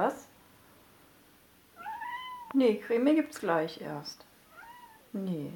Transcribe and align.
Was? 0.00 0.14
Nee, 2.54 2.76
Creme 2.76 3.14
gibt's 3.14 3.38
gleich 3.38 3.82
erst. 3.82 4.24
Nee. 5.12 5.52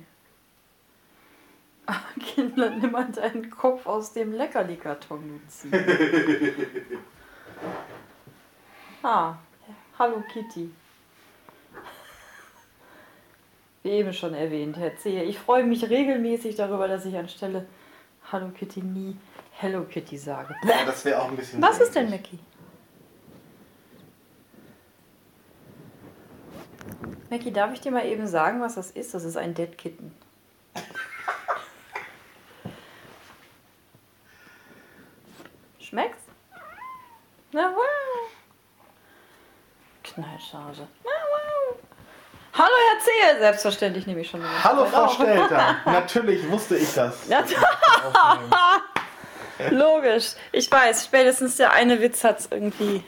Ah, 1.87 2.03
Kinder, 2.21 2.69
nimm 2.69 2.93
mal 2.93 3.11
deinen 3.11 3.49
Kopf 3.49 3.87
aus 3.87 4.13
dem 4.13 4.35
Leckerli-Karton, 4.35 5.41
Luzi. 5.41 5.71
ah, 9.03 9.37
hallo 9.99 10.23
Kitty. 10.31 10.71
Wie 13.83 13.91
eben 13.91 14.13
schon 14.13 14.35
erwähnt, 14.35 14.77
Herr 14.77 14.95
Zehe, 14.99 15.25
ich 15.25 15.39
freue 15.39 15.65
mich 15.65 15.89
regelmäßig 15.89 16.57
darüber, 16.57 16.87
dass 16.87 17.07
ich 17.07 17.17
anstelle 17.17 17.67
Hallo 18.31 18.51
Kitty 18.51 18.83
nie 18.83 19.17
Hello 19.53 19.85
Kitty 19.85 20.19
sage. 20.19 20.55
Ja, 20.65 20.85
das 20.85 21.03
wäre 21.07 21.23
auch 21.23 21.31
ein 21.31 21.37
bisschen. 21.37 21.63
Was 21.63 21.81
ist 21.81 21.95
denn, 21.95 22.11
Mackie? 22.11 22.39
Mackie, 27.35 27.51
darf 27.51 27.73
ich 27.73 27.81
dir 27.81 27.91
mal 27.91 28.07
eben 28.07 28.29
sagen, 28.29 28.61
was 28.61 28.77
das 28.77 28.93
ist? 28.93 29.13
Das 29.13 29.25
ist 29.25 29.37
ein 29.37 29.55
Dead 29.55 29.77
Kitten. 29.77 30.15
Schmeckt's? 35.81 36.23
Na 37.51 37.73
wow. 37.75 38.31
Knallcharge. 40.05 40.87
Na 41.03 41.11
wow. 41.33 41.77
Hallo 42.53 42.69
Herr 42.69 43.01
Zehe, 43.01 43.41
selbstverständlich 43.41 44.07
nehme 44.07 44.21
ich 44.21 44.31
schon. 44.31 44.41
eine 44.41 44.63
Hallo 44.63 44.87
Frau. 44.87 45.09
Stelter. 45.09 45.79
Natürlich 45.87 46.49
wusste 46.49 46.77
ich 46.77 46.95
das. 46.95 47.29
Logisch. 49.71 50.35
Ich 50.53 50.71
weiß, 50.71 51.05
spätestens 51.05 51.57
der 51.57 51.73
eine 51.73 52.01
Witz 52.01 52.23
hat 52.23 52.39
es 52.39 52.49
irgendwie. 52.53 53.03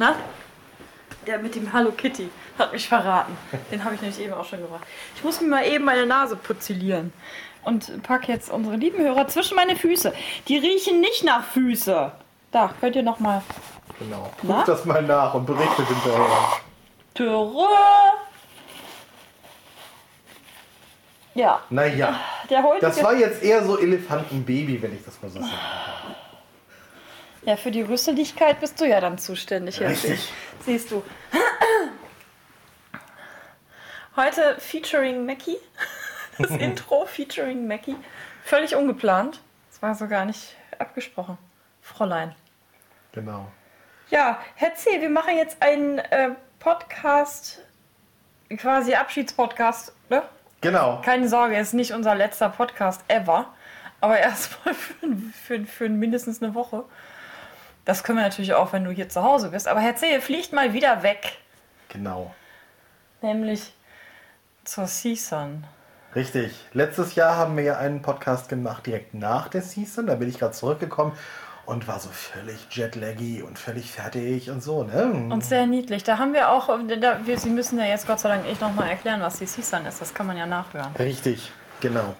Na? 0.00 0.16
Der 1.28 1.38
mit 1.38 1.54
dem 1.54 1.72
Hallo 1.72 1.92
Kitty 1.92 2.28
hat 2.58 2.72
mich 2.72 2.88
verraten. 2.88 3.36
Den 3.70 3.84
habe 3.84 3.94
ich 3.94 4.00
nämlich 4.00 4.20
eben 4.20 4.32
auch 4.34 4.44
schon 4.44 4.60
gebracht. 4.60 4.84
Ich 5.16 5.24
muss 5.24 5.40
mir 5.40 5.48
mal 5.48 5.66
eben 5.66 5.84
meine 5.84 6.06
Nase 6.06 6.36
putzilieren. 6.36 7.12
Und 7.64 8.02
pack 8.02 8.28
jetzt 8.28 8.50
unsere 8.50 8.76
lieben 8.76 8.98
Hörer 9.02 9.26
zwischen 9.28 9.56
meine 9.56 9.74
Füße. 9.76 10.12
Die 10.48 10.58
riechen 10.58 11.00
nicht 11.00 11.24
nach 11.24 11.44
Füße. 11.44 12.12
Da, 12.52 12.70
könnt 12.80 12.94
ihr 12.96 13.02
noch 13.02 13.20
mal. 13.20 13.42
Genau. 13.98 14.30
Na? 14.42 14.56
Guckt 14.56 14.68
das 14.68 14.84
mal 14.84 15.02
nach 15.02 15.32
und 15.34 15.46
berichtet 15.46 15.86
hinterher. 15.88 16.26
Törö. 17.14 17.64
Ja, 21.36 21.62
Naja, 21.68 22.20
der 22.48 22.62
heutige. 22.62 22.86
das 22.86 23.02
war 23.02 23.14
jetzt 23.14 23.42
eher 23.42 23.64
so 23.64 23.76
Elefantenbaby, 23.78 24.80
wenn 24.82 24.94
ich 24.94 25.04
das 25.04 25.20
mal 25.20 25.28
so 25.30 25.40
sagen 25.40 25.50
kann. 25.50 26.14
Ja, 27.44 27.56
für 27.56 27.70
die 27.72 27.82
Rüsseligkeit 27.82 28.60
bist 28.60 28.80
du 28.80 28.84
ja 28.86 29.00
dann 29.00 29.18
zuständig. 29.18 29.80
Richtig. 29.80 30.32
Siehst 30.64 30.90
du. 30.92 31.02
Heute 34.16 34.56
featuring 34.60 35.26
Mackie. 35.26 35.58
Das 36.36 36.50
Intro 36.58 37.06
featuring 37.06 37.68
Mackie. 37.68 37.94
Völlig 38.42 38.74
ungeplant. 38.74 39.40
Das 39.70 39.80
war 39.82 39.94
so 39.94 40.08
gar 40.08 40.24
nicht 40.24 40.56
abgesprochen. 40.80 41.38
Fräulein. 41.80 42.34
Genau. 43.12 43.46
Ja, 44.10 44.40
Herr 44.56 44.74
C., 44.74 45.00
wir 45.00 45.10
machen 45.10 45.36
jetzt 45.36 45.62
einen 45.62 45.98
äh, 45.98 46.30
Podcast, 46.58 47.60
quasi 48.56 48.94
Abschiedspodcast, 48.94 49.92
ne? 50.10 50.24
Genau. 50.60 51.00
Keine 51.04 51.28
Sorge, 51.28 51.56
ist 51.56 51.72
nicht 51.72 51.92
unser 51.92 52.16
letzter 52.16 52.48
Podcast 52.48 53.04
ever. 53.06 53.54
Aber 54.00 54.18
erstmal 54.18 54.74
für, 54.74 55.06
für, 55.32 55.64
für 55.66 55.88
mindestens 55.88 56.42
eine 56.42 56.54
Woche. 56.56 56.84
Das 57.84 58.02
können 58.02 58.18
wir 58.18 58.24
natürlich 58.24 58.54
auch, 58.54 58.72
wenn 58.72 58.82
du 58.82 58.90
hier 58.90 59.08
zu 59.08 59.22
Hause 59.22 59.50
bist. 59.50 59.68
Aber 59.68 59.78
Herr 59.78 59.94
Zehe 59.94 60.20
fliegt 60.20 60.52
mal 60.52 60.72
wieder 60.72 61.04
weg. 61.04 61.38
Genau. 61.90 62.34
Nämlich 63.22 63.72
zur 64.64 64.86
Season. 64.86 65.64
Richtig. 66.14 66.52
Letztes 66.72 67.14
Jahr 67.14 67.36
haben 67.36 67.56
wir 67.56 67.64
ja 67.64 67.78
einen 67.78 68.02
Podcast 68.02 68.48
gemacht 68.48 68.86
direkt 68.86 69.14
nach 69.14 69.48
der 69.48 69.62
Season. 69.62 70.06
Da 70.06 70.14
bin 70.14 70.28
ich 70.28 70.38
gerade 70.38 70.52
zurückgekommen 70.52 71.12
und 71.66 71.88
war 71.88 71.98
so 71.98 72.10
völlig 72.10 72.66
jetlaggy 72.70 73.42
und 73.42 73.58
völlig 73.58 73.90
fertig 73.90 74.50
und 74.50 74.62
so, 74.62 74.84
ne? 74.84 75.04
Und 75.30 75.44
sehr 75.44 75.66
niedlich. 75.66 76.04
Da 76.04 76.18
haben 76.18 76.32
wir 76.32 76.50
auch, 76.50 76.68
da, 77.00 77.20
wir, 77.24 77.38
Sie 77.38 77.50
müssen 77.50 77.78
ja 77.78 77.86
jetzt 77.86 78.06
Gott 78.06 78.20
sei 78.20 78.28
Dank 78.28 78.46
echt 78.46 78.60
nochmal 78.60 78.90
erklären, 78.90 79.20
was 79.20 79.38
die 79.38 79.46
Season 79.46 79.84
ist. 79.86 80.00
Das 80.00 80.14
kann 80.14 80.26
man 80.26 80.36
ja 80.36 80.46
nachhören. 80.46 80.94
Richtig, 80.98 81.50
genau. 81.80 82.14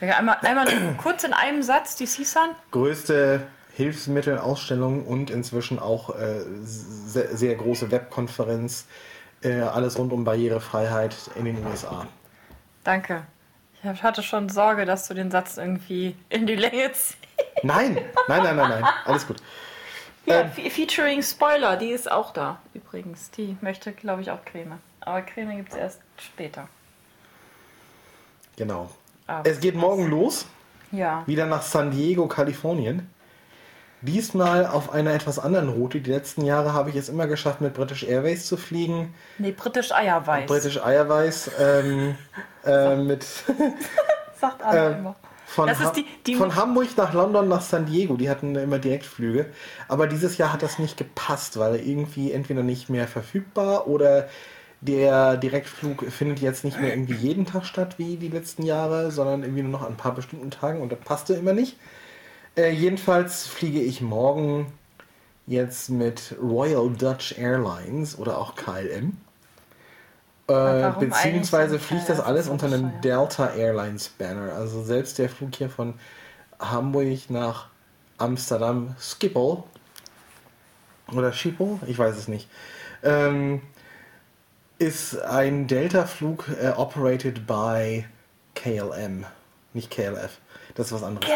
Einmal, 0.00 0.38
einmal 0.42 0.66
kurz 1.02 1.24
in 1.24 1.32
einem 1.32 1.62
Satz 1.62 1.96
die 1.96 2.06
Season. 2.06 2.50
Größte 2.70 3.46
Hilfsmittelausstellung 3.74 5.06
und 5.06 5.30
inzwischen 5.30 5.78
auch 5.78 6.16
äh, 6.18 6.40
sehr, 6.62 7.36
sehr 7.36 7.54
große 7.54 7.90
Webkonferenz. 7.90 8.86
Äh, 9.42 9.60
alles 9.60 9.98
rund 9.98 10.12
um 10.12 10.24
Barrierefreiheit 10.24 11.14
in 11.36 11.44
den 11.44 11.64
USA. 11.66 12.06
Danke. 12.84 13.24
Ich 13.82 14.02
hatte 14.02 14.22
schon 14.22 14.48
Sorge, 14.48 14.84
dass 14.86 15.06
du 15.06 15.14
den 15.14 15.30
Satz 15.30 15.58
irgendwie 15.58 16.16
in 16.28 16.46
die 16.46 16.56
Länge 16.56 16.90
ziehst. 16.92 17.16
Nein, 17.62 17.94
nein, 18.28 18.42
nein, 18.42 18.56
nein, 18.56 18.68
nein. 18.70 18.84
Alles 19.04 19.26
gut. 19.26 19.36
Ja, 20.24 20.40
Ähm. 20.40 20.50
fe- 20.50 20.70
featuring 20.70 21.22
Spoiler, 21.22 21.76
die 21.76 21.90
ist 21.90 22.10
auch 22.10 22.32
da 22.32 22.58
übrigens. 22.74 23.30
Die 23.32 23.56
möchte, 23.60 23.92
glaube 23.92 24.22
ich, 24.22 24.30
auch 24.30 24.44
Creme. 24.44 24.78
Aber 25.00 25.22
Creme 25.22 25.56
gibt 25.56 25.70
es 25.70 25.76
erst 25.76 26.00
später. 26.18 26.68
Genau. 28.56 28.90
Aber 29.26 29.48
Es 29.48 29.60
geht 29.60 29.74
morgen 29.76 30.08
los, 30.08 30.46
Ja. 30.90 31.22
wieder 31.26 31.46
nach 31.46 31.62
San 31.62 31.90
Diego, 31.90 32.26
Kalifornien. 32.26 33.08
Diesmal 34.06 34.66
auf 34.66 34.92
einer 34.92 35.12
etwas 35.12 35.38
anderen 35.38 35.68
Route. 35.68 36.00
Die 36.00 36.10
letzten 36.10 36.44
Jahre 36.44 36.72
habe 36.72 36.90
ich 36.90 36.96
es 36.96 37.08
immer 37.08 37.26
geschafft, 37.26 37.60
mit 37.60 37.74
British 37.74 38.04
Airways 38.04 38.46
zu 38.46 38.56
fliegen. 38.56 39.12
Nee, 39.38 39.52
British 39.52 39.92
Eierweiß. 39.92 40.46
British 40.46 40.76
Airways 40.78 41.50
ähm, 41.60 42.14
äh, 42.64 42.96
mit 42.96 43.24
Sagt 44.40 44.62
Anna 44.62 44.86
Ähm, 44.90 44.98
immer. 44.98 45.16
von, 45.46 45.66
Das 45.68 45.80
ist 45.80 45.86
Ha- 45.86 45.92
die- 45.92 46.06
die- 46.26 46.34
von 46.36 46.54
Hamburg 46.56 46.88
nach 46.96 47.12
London 47.12 47.48
nach 47.48 47.62
San 47.62 47.86
Diego. 47.86 48.16
Die 48.16 48.28
hatten 48.30 48.54
immer 48.56 48.78
Direktflüge. 48.78 49.46
Aber 49.88 50.06
dieses 50.06 50.38
Jahr 50.38 50.52
hat 50.52 50.62
das 50.62 50.78
nicht 50.78 50.96
gepasst, 50.96 51.58
weil 51.58 51.76
irgendwie 51.76 52.32
entweder 52.32 52.62
nicht 52.62 52.88
mehr 52.90 53.06
verfügbar 53.08 53.86
oder 53.88 54.28
der 54.82 55.36
Direktflug 55.38 56.04
findet 56.12 56.40
jetzt 56.40 56.62
nicht 56.64 56.78
mehr 56.80 56.90
irgendwie 56.90 57.14
jeden 57.14 57.46
Tag 57.46 57.64
statt 57.64 57.94
wie 57.98 58.16
die 58.16 58.28
letzten 58.28 58.62
Jahre, 58.62 59.10
sondern 59.10 59.42
irgendwie 59.42 59.62
nur 59.62 59.72
noch 59.72 59.82
an 59.82 59.94
ein 59.94 59.96
paar 59.96 60.14
bestimmten 60.14 60.50
Tagen 60.50 60.82
und 60.82 60.92
das 60.92 60.98
passte 61.00 61.32
immer 61.34 61.54
nicht. 61.54 61.78
Äh, 62.56 62.70
jedenfalls 62.70 63.46
fliege 63.46 63.80
ich 63.80 64.00
morgen 64.00 64.72
jetzt 65.46 65.90
mit 65.90 66.34
Royal 66.40 66.90
Dutch 66.90 67.38
Airlines 67.38 68.18
oder 68.18 68.38
auch 68.38 68.54
KLM. 68.54 69.16
Äh, 70.48 70.90
beziehungsweise 70.98 71.78
fliegt 71.78 72.08
das 72.08 72.20
alles 72.20 72.48
unter 72.48 72.66
einem. 72.66 73.00
Delta 73.00 73.50
Airlines 73.54 74.08
Banner. 74.08 74.52
Also 74.54 74.82
selbst 74.82 75.18
der 75.18 75.28
Flug 75.28 75.54
hier 75.54 75.68
von 75.68 75.94
Hamburg 76.60 77.28
nach 77.28 77.68
Amsterdam 78.18 78.94
Schiphol 78.98 79.64
oder 81.12 81.32
Schiphol, 81.32 81.78
ich 81.86 81.98
weiß 81.98 82.16
es 82.16 82.28
nicht, 82.28 82.48
ähm, 83.02 83.60
ist 84.78 85.18
ein 85.20 85.66
Delta-Flug 85.66 86.48
äh, 86.60 86.68
operated 86.70 87.46
by 87.46 88.06
KLM, 88.54 89.26
nicht 89.72 89.90
KLF. 89.90 90.38
Das 90.74 90.86
ist 90.86 90.92
was 90.92 91.02
anderes. 91.02 91.28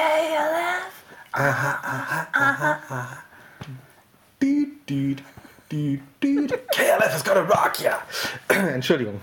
Düt, 4.43 4.89
düt, 4.89 5.23
düt, 5.71 6.01
düt. 6.21 6.53
KLF 6.73 7.17
is 7.17 7.23
gonna 7.23 7.41
rock, 7.43 7.81
ja. 7.81 8.03
Entschuldigung. 8.49 9.21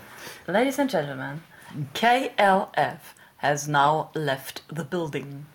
Ladies 0.47 0.79
and 0.79 0.89
gentlemen, 0.89 1.41
KLF 1.93 3.15
has 3.37 3.67
now 3.67 4.09
left 4.13 4.63
the 4.69 4.83
building. 4.83 5.45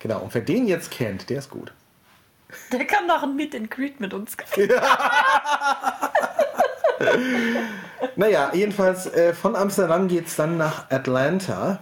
Genau, 0.00 0.20
und 0.20 0.34
wer 0.34 0.42
den 0.42 0.66
jetzt 0.66 0.90
kennt, 0.90 1.28
der 1.28 1.38
ist 1.38 1.50
gut. 1.50 1.72
Der 2.72 2.86
kann 2.86 3.06
noch 3.06 3.22
ein 3.22 3.36
Meet 3.36 3.54
and 3.54 3.70
Greet 3.70 4.00
mit 4.00 4.14
uns 4.14 4.34
Naja, 8.16 8.50
jedenfalls 8.54 9.06
äh, 9.06 9.34
von 9.34 9.54
Amsterdam 9.54 10.08
geht 10.08 10.28
es 10.28 10.36
dann 10.36 10.56
nach 10.56 10.90
Atlanta. 10.90 11.80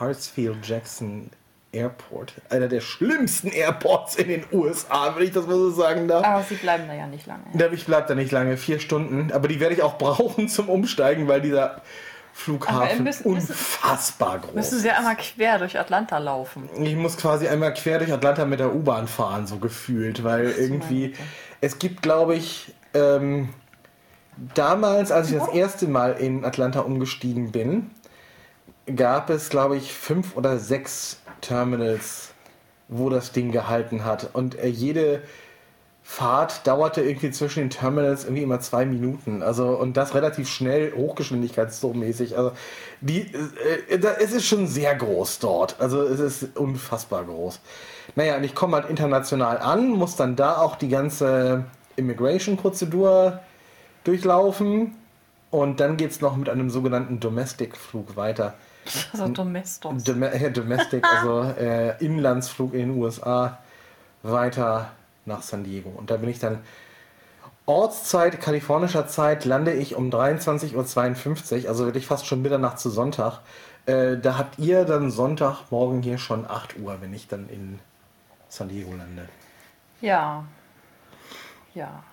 Hartsfield 0.00 0.66
Jackson 0.66 1.30
Airport. 1.72 2.34
Einer 2.48 2.68
der 2.68 2.80
schlimmsten 2.80 3.48
Airports 3.48 4.16
in 4.16 4.28
den 4.28 4.44
USA, 4.52 5.14
wenn 5.14 5.24
ich 5.24 5.32
das 5.32 5.46
mal 5.46 5.54
so 5.56 5.70
sagen 5.70 6.08
darf. 6.08 6.24
Aber 6.24 6.42
sie 6.42 6.54
bleiben 6.54 6.84
da 6.88 6.94
ja 6.94 7.06
nicht 7.06 7.26
lange. 7.26 7.42
Da- 7.54 7.70
Ich 7.70 7.84
bleibe 7.86 8.08
da 8.08 8.14
nicht 8.14 8.32
lange, 8.32 8.56
vier 8.56 8.80
Stunden. 8.80 9.30
Aber 9.32 9.48
die 9.48 9.60
werde 9.60 9.74
ich 9.74 9.82
auch 9.82 9.98
brauchen 9.98 10.48
zum 10.48 10.68
Umsteigen, 10.68 11.28
weil 11.28 11.40
dieser 11.42 11.82
Flughafen 12.32 13.04
müssen- 13.04 13.24
unfassbar 13.26 14.38
groß 14.40 14.54
Müssen 14.54 14.78
sie 14.78 14.90
einmal 14.90 15.16
quer 15.16 15.58
durch 15.58 15.78
Atlanta 15.78 16.18
laufen. 16.18 16.68
Ich 16.82 16.94
muss 16.94 17.16
quasi 17.16 17.48
einmal 17.48 17.72
quer 17.74 17.98
durch 17.98 18.12
Atlanta 18.12 18.44
mit 18.44 18.60
der 18.60 18.74
U-Bahn 18.74 19.08
fahren, 19.08 19.46
so 19.46 19.56
gefühlt, 19.58 20.22
weil 20.24 20.50
irgendwie, 20.50 21.14
es 21.60 21.78
gibt, 21.78 22.02
glaube 22.02 22.34
ich, 22.34 22.74
ähm, 22.94 23.48
damals, 24.54 25.10
als 25.12 25.30
ich 25.30 25.38
das 25.38 25.48
erste 25.48 25.88
Mal 25.88 26.12
in 26.12 26.44
Atlanta 26.44 26.80
umgestiegen 26.80 27.52
bin, 27.52 27.90
gab 28.94 29.30
es, 29.30 29.48
glaube 29.48 29.76
ich, 29.76 29.92
fünf 29.94 30.36
oder 30.36 30.58
sechs 30.58 31.20
Terminals, 31.40 32.32
wo 32.88 33.10
das 33.10 33.32
Ding 33.32 33.52
gehalten 33.52 34.04
hat. 34.04 34.30
Und 34.32 34.58
äh, 34.58 34.68
jede 34.68 35.22
Fahrt 36.08 36.64
dauerte 36.68 37.02
irgendwie 37.02 37.32
zwischen 37.32 37.60
den 37.60 37.70
Terminals 37.70 38.24
irgendwie 38.24 38.44
immer 38.44 38.60
zwei 38.60 38.86
Minuten. 38.86 39.42
Also 39.42 39.70
und 39.70 39.96
das 39.96 40.14
relativ 40.14 40.48
schnell, 40.48 40.92
hochgeschwindigkeitsmäßig. 40.94 42.38
Also 42.38 42.52
die, 43.00 43.22
äh, 43.88 43.94
äh, 43.94 44.14
es 44.22 44.32
ist 44.32 44.46
schon 44.46 44.68
sehr 44.68 44.94
groß 44.94 45.40
dort. 45.40 45.80
Also 45.80 46.02
es 46.02 46.20
ist 46.20 46.56
unfassbar 46.56 47.24
groß. 47.24 47.60
Naja, 48.14 48.36
und 48.36 48.44
ich 48.44 48.54
komme 48.54 48.76
halt 48.76 48.88
international 48.88 49.58
an, 49.58 49.88
muss 49.88 50.14
dann 50.14 50.36
da 50.36 50.58
auch 50.58 50.76
die 50.76 50.88
ganze 50.88 51.64
Immigration-Prozedur 51.96 53.40
durchlaufen. 54.04 54.94
Und 55.50 55.80
dann 55.80 55.96
geht 55.96 56.10
es 56.10 56.20
noch 56.20 56.36
mit 56.36 56.48
einem 56.48 56.70
sogenannten 56.70 57.20
Domestic-Flug 57.20 58.16
weiter. 58.16 58.54
Also 59.12 59.26
Domestos. 59.28 60.04
Dom 60.04 60.22
äh, 60.22 60.50
Domestic, 60.52 61.04
also 61.16 61.42
äh, 61.58 61.96
Inlandsflug 62.04 62.72
in 62.72 62.90
den 62.90 63.02
USA 63.02 63.58
weiter 64.22 64.92
nach 65.24 65.42
San 65.42 65.64
Diego. 65.64 65.90
Und 65.90 66.10
da 66.10 66.18
bin 66.18 66.28
ich 66.28 66.38
dann 66.38 66.60
Ortszeit, 67.66 68.40
kalifornischer 68.40 69.08
Zeit, 69.08 69.44
lande 69.44 69.72
ich 69.72 69.96
um 69.96 70.08
23.52 70.10 71.64
Uhr, 71.64 71.68
also 71.68 71.84
wirklich 71.84 72.06
fast 72.06 72.26
schon 72.26 72.42
Mitternacht 72.42 72.78
zu 72.78 72.90
Sonntag. 72.90 73.40
Äh, 73.86 74.18
da 74.18 74.38
habt 74.38 74.58
ihr 74.60 74.84
dann 74.84 75.10
Sonntagmorgen 75.10 76.02
hier 76.02 76.18
schon 76.18 76.48
8 76.48 76.78
Uhr, 76.78 76.96
wenn 77.00 77.12
ich 77.12 77.26
dann 77.26 77.48
in 77.48 77.80
San 78.48 78.68
Diego 78.68 78.92
lande. 78.92 79.28
Ja. 80.00 80.44
Ja. 81.74 82.04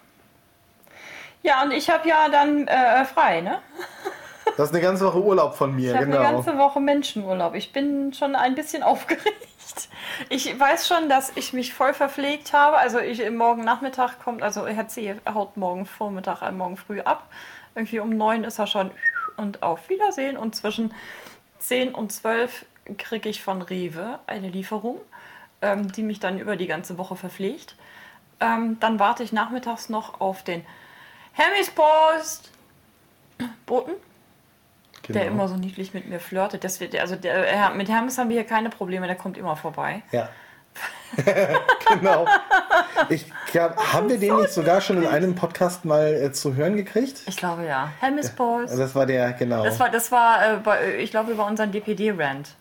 Ja, 1.44 1.62
und 1.62 1.72
ich 1.72 1.90
habe 1.90 2.08
ja 2.08 2.30
dann 2.30 2.68
äh, 2.68 3.04
frei, 3.06 3.42
ne? 3.42 3.60
Das 4.58 4.70
ist 4.70 4.76
eine 4.76 4.84
ganze 4.84 5.06
Woche 5.06 5.22
Urlaub 5.22 5.56
von 5.56 5.76
mir, 5.76 5.94
Ich 5.94 6.00
genau. 6.00 6.18
eine 6.20 6.32
ganze 6.32 6.58
Woche 6.58 6.80
Menschenurlaub. 6.80 7.54
Ich 7.56 7.74
bin 7.74 8.14
schon 8.14 8.36
ein 8.36 8.56
bisschen 8.56 8.82
aufgeregt. 8.84 9.38
Ich 10.30 10.58
weiß 10.58 10.88
schon, 10.88 11.10
dass 11.10 11.32
ich 11.36 11.54
mich 11.54 11.74
voll 11.74 11.94
verpflegt 11.94 12.54
habe. 12.54 12.78
Also 12.78 13.00
ich 13.00 13.30
morgen 13.30 13.64
Nachmittag 13.64 14.20
kommt, 14.24 14.42
also 14.42 14.66
Herr 14.68 14.88
C. 14.88 15.16
haut 15.34 15.58
morgen 15.58 15.86
Vormittag, 15.86 16.42
äh, 16.42 16.52
morgen 16.52 16.78
früh 16.78 17.02
ab. 17.02 17.30
Irgendwie 17.76 18.00
um 18.00 18.10
neun 18.10 18.44
ist 18.44 18.60
er 18.60 18.68
schon 18.68 18.92
und 19.36 19.64
auf 19.64 19.90
Wiedersehen. 19.90 20.38
Und 20.38 20.56
zwischen 20.56 20.94
10 21.60 21.94
und 21.94 22.12
12 22.12 22.66
kriege 22.98 23.28
ich 23.28 23.42
von 23.42 23.62
Rewe 23.62 24.20
eine 24.28 24.50
Lieferung, 24.50 25.00
ähm, 25.62 25.92
die 25.92 26.04
mich 26.04 26.20
dann 26.20 26.40
über 26.40 26.56
die 26.56 26.68
ganze 26.68 26.98
Woche 26.98 27.16
verpflegt. 27.16 27.76
Ähm, 28.40 28.78
dann 28.80 29.00
warte 29.00 29.24
ich 29.24 29.34
nachmittags 29.34 29.90
noch 29.90 30.22
auf 30.22 30.44
den 30.44 30.66
Hermes-Post. 31.34 32.50
Boten, 33.66 33.94
genau. 35.02 35.20
der 35.20 35.28
immer 35.28 35.48
so 35.48 35.56
niedlich 35.56 35.94
mit 35.94 36.08
mir 36.08 36.20
flirtet. 36.20 36.64
Das 36.64 36.80
wird, 36.80 36.96
also 36.96 37.16
der, 37.16 37.48
er, 37.48 37.70
mit 37.72 37.90
Hermes 37.90 38.18
haben 38.18 38.30
wir 38.30 38.38
hier 38.38 38.46
keine 38.46 38.70
Probleme, 38.70 39.08
der 39.08 39.16
kommt 39.16 39.38
immer 39.38 39.56
vorbei. 39.56 40.04
Ja. 40.12 40.30
genau. 41.90 42.26
Ich 43.10 43.26
glaub, 43.52 43.78
haben 43.94 44.10
wir 44.10 44.18
den 44.18 44.36
nicht 44.38 44.52
sogar 44.52 44.82
schon 44.82 45.04
in 45.04 45.08
einem 45.08 45.36
Podcast 45.36 45.86
mal 45.86 46.14
äh, 46.14 46.32
zu 46.32 46.56
hören 46.56 46.76
gekriegt? 46.76 47.22
Ich 47.28 47.38
glaube 47.38 47.66
ja. 47.66 47.92
Hermes 48.00 48.32
Post. 48.32 48.72
Also 48.72 48.84
das 48.84 48.96
war 48.96 49.06
der, 49.06 49.34
genau. 49.34 49.64
Das 49.64 49.80
war, 49.80 49.90
das 49.90 50.12
war 50.12 50.54
äh, 50.54 50.58
bei, 50.58 50.96
ich 50.98 51.12
glaube, 51.12 51.32
über 51.32 51.46
unseren 51.46 51.72
DPD-Rant. 51.72 52.56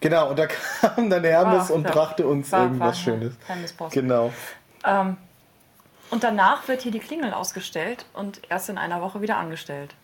genau, 0.00 0.30
und 0.30 0.38
da 0.38 0.46
kam 0.80 1.10
dann 1.10 1.24
Hermes 1.24 1.68
War- 1.68 1.76
und 1.76 1.84
ja. 1.84 1.90
brachte 1.90 2.26
uns 2.26 2.50
War- 2.52 2.62
irgendwas 2.62 2.86
war 2.86 2.94
Schönes. 2.94 3.34
Hermes 3.46 3.72
Post. 3.72 3.92
Genau. 3.94 4.32
Ähm, 4.84 5.16
und 6.10 6.22
danach 6.24 6.66
wird 6.68 6.82
hier 6.82 6.92
die 6.92 6.98
Klingel 7.00 7.32
ausgestellt 7.32 8.06
und 8.12 8.40
erst 8.50 8.68
in 8.68 8.78
einer 8.78 9.00
Woche 9.02 9.20
wieder 9.22 9.36
angestellt. 9.36 9.94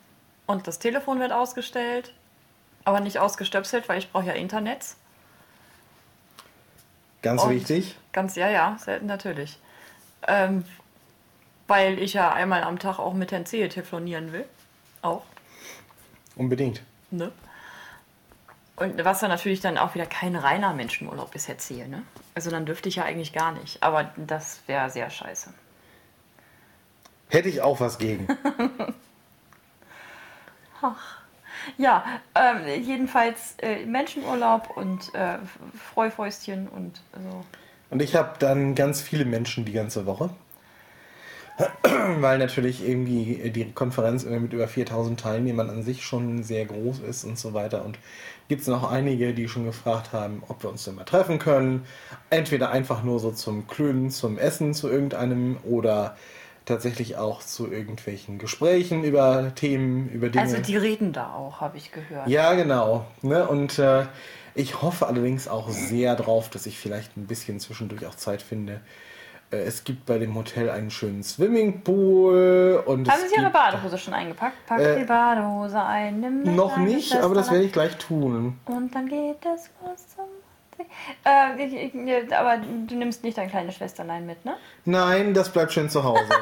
Und 0.47 0.67
das 0.67 0.79
Telefon 0.79 1.21
wird 1.21 1.33
ausgestellt, 1.33 2.13
aber 2.85 3.01
nicht 3.01 3.19
ausgestöpselt, 3.19 3.89
weil 3.89 3.99
ich 3.99 4.11
brauche 4.11 4.27
ja 4.27 4.33
Internet. 4.33 4.95
Ganz 7.23 7.43
Und- 7.45 7.51
wichtig. 7.51 7.97
Ganz, 8.13 8.35
ja, 8.37 8.49
ja, 8.51 8.77
selten 8.79 9.07
natürlich. 9.07 9.59
Ähm, 10.27 10.65
weil 11.69 11.99
ich 11.99 12.13
ja 12.15 12.33
einmal 12.33 12.63
am 12.65 12.79
Tag 12.79 12.99
auch 12.99 13.15
mit 13.15 13.33
Herrn 13.33 13.47
Zehe 13.47 13.69
telefonieren 13.69 14.33
will. 14.33 14.45
Auch, 15.01 15.23
Unbedingt. 16.37 16.83
ne? 17.11 17.33
Und 18.77 19.05
was 19.05 19.21
dann 19.21 19.31
natürlich 19.31 19.61
dann 19.61 19.79
auch 19.79 19.95
wieder 19.95 20.07
kein 20.07 20.35
reiner 20.35 20.73
Menschenurlaub 20.75 21.35
ist, 21.35 21.47
Herr 21.47 21.59
Zehe, 21.59 21.89
ne? 21.89 22.03
Also 22.35 22.51
dann 22.51 22.67
dürfte 22.67 22.89
ich 22.89 22.97
ja 22.97 23.05
eigentlich 23.05 23.33
gar 23.33 23.53
nicht. 23.53 23.83
Aber 23.83 24.11
das 24.17 24.61
wäre 24.67 24.91
sehr 24.91 25.09
scheiße. 25.11 25.53
Hätte 27.33 27.49
ich 27.49 27.63
auch 27.63 27.81
was 27.81 27.99
gegen. 27.99 28.29
Ja, 31.79 32.05
ähm, 32.35 32.83
jedenfalls 32.83 33.55
äh, 33.59 33.87
Menschenurlaub 33.87 34.77
und 34.77 35.15
äh, 35.15 35.39
Freufäustchen 35.95 36.67
und 36.67 37.01
so. 37.15 37.45
Und 37.89 38.03
ich 38.03 38.17
habe 38.17 38.33
dann 38.41 38.75
ganz 38.75 39.01
viele 39.01 39.25
Menschen 39.25 39.65
die 39.65 39.71
ganze 39.71 40.05
Woche. 40.05 40.31
Weil 42.19 42.39
natürlich 42.39 42.85
irgendwie 42.87 43.53
die 43.55 43.71
Konferenz 43.71 44.25
mit 44.25 44.53
über 44.53 44.67
4000 44.67 45.21
Teilnehmern 45.21 45.71
an 45.71 45.85
sich 45.85 46.03
schon 46.05 46.43
sehr 46.43 46.65
groß 46.65 46.99
ist 46.99 47.23
und 47.23 47.39
so 47.39 47.55
weiter. 47.55 47.85
Und 47.85 47.97
gibt 48.49 48.63
es 48.63 48.67
noch 48.67 48.91
einige, 48.91 49.35
die 49.35 49.49
schon 49.49 49.65
gefragt 49.65 50.13
haben, 50.13 50.43
ob 50.49 50.65
wir 50.65 50.71
uns 50.71 50.85
denn 50.85 50.97
mal 50.97 51.05
treffen 51.05 51.39
können. 51.39 51.87
Entweder 52.29 52.71
einfach 52.71 53.05
nur 53.05 53.21
so 53.21 53.31
zum 53.31 53.69
Klönen, 53.69 54.11
zum 54.11 54.37
Essen, 54.37 54.75
zu 54.75 54.89
irgendeinem 54.89 55.59
oder 55.63 56.17
tatsächlich 56.65 57.17
auch 57.17 57.43
zu 57.43 57.71
irgendwelchen 57.71 58.39
Gesprächen 58.39 59.05
über 59.05 59.55
Themen, 59.55 60.09
über 60.11 60.29
Dinge. 60.29 60.45
Also 60.45 60.59
die 60.59 60.77
reden 60.77 61.13
da 61.13 61.33
auch, 61.35 61.61
habe 61.61 61.77
ich 61.77 61.93
gehört. 61.93 62.29
Ja, 62.29 62.55
genau. 62.55 63.07
Ne? 63.23 63.47
Und 63.47 63.79
äh, 63.79 64.07
ich 64.55 64.83
hoffe 64.83 65.07
allerdings 65.07 65.49
auch 65.49 65.71
sehr 65.71 66.15
drauf, 66.15 66.51
dass 66.51 66.67
ich 66.67 66.79
vielleicht 66.79 67.17
ein 67.17 67.27
bisschen 67.27 67.59
zwischendurch 67.61 68.07
auch 68.07 68.15
Zeit 68.15 68.43
finde. 68.43 68.81
Äh, 69.51 69.59
es 69.59 69.85
gibt 69.85 70.07
bei 70.07 70.19
dem 70.19 70.35
Hotel 70.35 70.71
einen 70.71 70.91
schönen 70.91 71.23
Swimmingpool 71.23 72.83
und 72.87 73.11
Haben 73.11 73.23
Sie 73.29 73.41
Ihre 73.41 73.51
Badehose 73.51 73.99
schon 73.99 74.15
eingepackt? 74.15 74.67
Pack 74.67 74.81
Äh, 74.81 75.01
die 75.01 75.05
Badehose 75.05 75.83
ein, 75.83 76.21
nimm 76.21 76.55
noch 76.55 76.77
nicht, 76.79 77.15
aber 77.17 77.35
das 77.35 77.51
werde 77.51 77.65
ich 77.65 77.73
gleich 77.73 77.97
tun. 77.97 78.59
Und 78.67 78.95
dann 78.95 79.09
geht 79.09 79.45
es 79.55 79.71
los 79.85 80.09
zum. 80.15 80.25
Äh, 81.25 81.65
ich, 81.65 81.95
ich, 81.95 82.35
aber 82.35 82.59
du 82.59 82.95
nimmst 82.95 83.25
nicht 83.25 83.39
deine 83.39 83.51
kleine 83.51 83.73
Schwesterlein 83.73 84.27
mit, 84.27 84.45
ne? 84.45 84.57
Nein, 84.85 85.35
das 85.35 85.51
bleibt 85.51 85.73
schön 85.73 85.89
zu 85.91 86.03
Hause. 86.05 86.25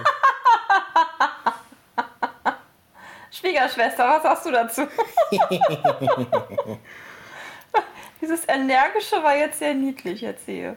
Schwiegerschwester, 3.30 4.08
was 4.08 4.22
sagst 4.22 4.46
du 4.46 4.50
dazu? 4.50 4.82
Dieses 8.20 8.46
Energische 8.48 9.22
war 9.22 9.36
jetzt 9.36 9.60
sehr 9.60 9.74
niedlich, 9.74 10.22
Herr 10.22 10.36
Zehe. 10.36 10.76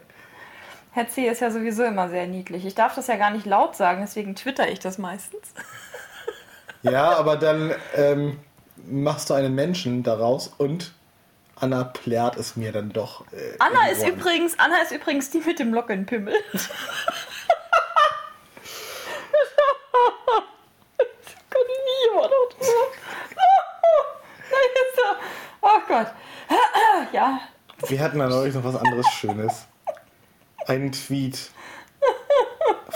Herr 0.91 1.09
Zehe 1.09 1.31
ist 1.31 1.41
ja 1.41 1.49
sowieso 1.51 1.83
immer 1.83 2.07
sehr 2.09 2.27
niedlich. 2.27 2.65
Ich 2.65 2.75
darf 2.75 2.95
das 2.95 3.07
ja 3.07 3.17
gar 3.17 3.31
nicht 3.31 3.45
laut 3.45 3.75
sagen, 3.75 4.01
deswegen 4.01 4.35
twitter 4.35 4.69
ich 4.69 4.79
das 4.79 4.97
meistens. 4.97 5.53
ja, 6.83 7.17
aber 7.17 7.35
dann 7.35 7.73
ähm, 7.95 8.39
machst 8.85 9.29
du 9.29 9.33
einen 9.33 9.55
Menschen 9.55 10.03
daraus 10.03 10.47
und 10.47 10.93
Anna 11.55 11.83
plärt 11.83 12.35
es 12.37 12.55
mir 12.55 12.71
dann 12.71 12.89
doch. 12.89 13.25
Äh, 13.31 13.55
Anna 13.59 13.87
ist 13.89 14.05
übrigens, 14.05 14.57
Anna 14.59 14.81
ist 14.81 14.91
übrigens 14.91 15.29
die 15.29 15.39
mit 15.39 15.59
dem 15.59 15.73
Lockenpimmel. 15.73 16.33
Oh 25.61 25.79
Gott. 25.87 26.07
Ja, 27.11 27.39
Wir 27.87 27.99
hatten 28.01 28.19
da 28.19 28.27
neulich 28.27 28.55
noch 28.55 28.63
was 28.63 28.75
anderes 28.75 29.07
Schönes. 29.09 29.65
Ein 30.67 30.91
Tweet 30.91 31.51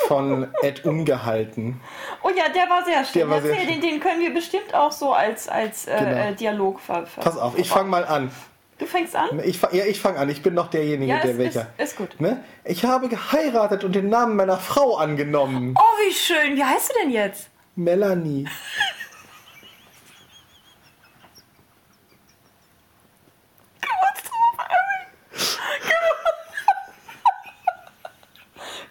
von 0.07 0.47
Ed 0.61 0.85
Ungehalten. 0.85 1.81
Oh 2.27 2.31
ja, 2.35 2.49
der 2.49 2.69
war 2.69 2.83
sehr 2.83 3.05
schön. 3.05 3.13
Der 3.13 3.29
war 3.29 3.41
sehr 3.41 3.51
Erzähl, 3.51 3.65
schön. 3.73 3.81
Den, 3.81 3.89
den 3.91 3.99
können 4.01 4.19
wir 4.19 4.33
bestimmt 4.33 4.73
auch 4.73 4.91
so 4.91 5.13
als, 5.13 5.47
als 5.47 5.87
äh, 5.87 5.97
Genau. 5.97 6.11
äh, 6.17 6.33
Dialog 6.33 6.79
ver, 6.81 7.05
ver 7.05 7.21
Pass 7.21 7.37
auf, 7.37 7.57
ich 7.57 7.69
fange 7.69 7.87
mal 7.89 8.03
an. 8.03 8.29
Du 8.77 8.85
fängst 8.85 9.15
an? 9.15 9.41
Ich 9.45 9.57
fang, 9.57 9.73
ja, 9.73 9.85
ich 9.85 9.99
fange 10.01 10.19
an. 10.19 10.29
Ich 10.29 10.41
bin 10.43 10.55
doch 10.55 10.67
derjenige, 10.67 11.11
Ja, 11.11 11.19
der 11.21 11.31
ist, 11.31 11.37
welcher. 11.37 11.67
ist, 11.77 11.91
ist 11.91 11.97
gut. 11.97 12.19
Ne? 12.19 12.43
Ich 12.65 12.83
habe 12.83 13.07
geheiratet 13.07 13.83
und 13.85 13.93
den 13.95 14.09
Namen 14.09 14.35
meiner 14.35 14.57
Frau 14.57 14.97
angenommen. 14.97 15.73
Oh, 15.77 16.05
wie 16.07 16.13
schön. 16.13 16.55
Wie 16.57 16.63
heißt 16.63 16.89
du 16.89 16.93
denn 17.01 17.11
jetzt? 17.11 17.47
Melanie. 17.75 18.45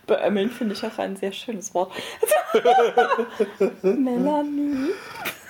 Beömmeln 0.06 0.50
finde 0.50 0.74
ich 0.74 0.84
auch 0.84 0.98
ein 0.98 1.16
sehr 1.16 1.32
schönes 1.32 1.74
Wort. 1.74 1.92
Melanie. 3.82 4.90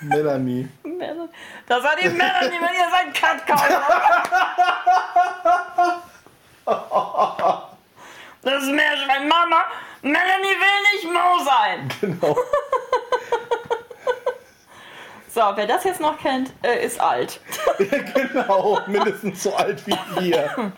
Melanie. 0.00 0.68
Melanie. 0.82 1.28
Das 1.66 1.82
war 1.82 1.96
die 1.96 2.08
Melanie, 2.08 2.60
wenn 2.60 2.74
ihr 2.74 2.90
seid 2.90 3.14
Cut 3.14 3.46
kauft. 3.46 3.70
Das 8.42 8.62
ist 8.62 8.70
Meerschwein. 8.70 9.28
Mama, 9.28 9.64
Melanie 10.02 10.56
will 10.60 10.80
nicht 10.92 11.04
Mo 11.12 11.44
sein. 11.44 11.88
Genau. 12.00 12.36
So, 15.36 15.42
wer 15.54 15.66
das 15.66 15.84
jetzt 15.84 16.00
noch 16.00 16.18
kennt, 16.18 16.50
äh, 16.62 16.82
ist 16.86 16.98
alt. 16.98 17.40
genau. 17.78 18.80
Mindestens 18.86 19.42
so 19.42 19.54
alt 19.54 19.86
wie 19.86 19.94
wir. 20.18 20.72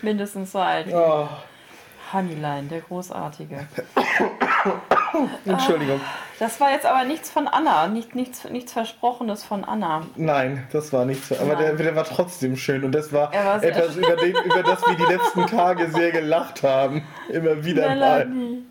Mindestens 0.00 0.52
so 0.52 0.60
alt. 0.60 0.86
Oh. 0.90 1.28
Honeyline, 2.10 2.68
der 2.70 2.80
Großartige. 2.80 3.68
Entschuldigung. 5.44 6.00
Das 6.38 6.60
war 6.60 6.70
jetzt 6.70 6.84
aber 6.84 7.04
nichts 7.04 7.30
von 7.30 7.48
Anna, 7.48 7.86
nicht, 7.86 8.14
nichts, 8.14 8.44
nichts 8.44 8.72
Versprochenes 8.72 9.42
von 9.42 9.64
Anna. 9.64 10.02
Nein, 10.16 10.66
das 10.70 10.92
war 10.92 11.06
nichts. 11.06 11.32
Aber 11.32 11.56
der, 11.56 11.74
der 11.74 11.96
war 11.96 12.04
trotzdem 12.04 12.56
schön 12.56 12.84
und 12.84 12.92
das 12.92 13.12
war, 13.12 13.32
war 13.32 13.62
etwas, 13.62 13.96
über, 13.96 14.16
den, 14.16 14.36
über 14.44 14.62
das 14.62 14.82
wir 14.86 14.94
die 14.96 15.12
letzten 15.12 15.46
Tage 15.56 15.88
sehr 15.90 16.12
gelacht 16.12 16.62
haben. 16.62 17.02
Immer 17.30 17.64
wieder 17.64 17.88
mal. 17.88 18.26
Melanie, 18.26 18.64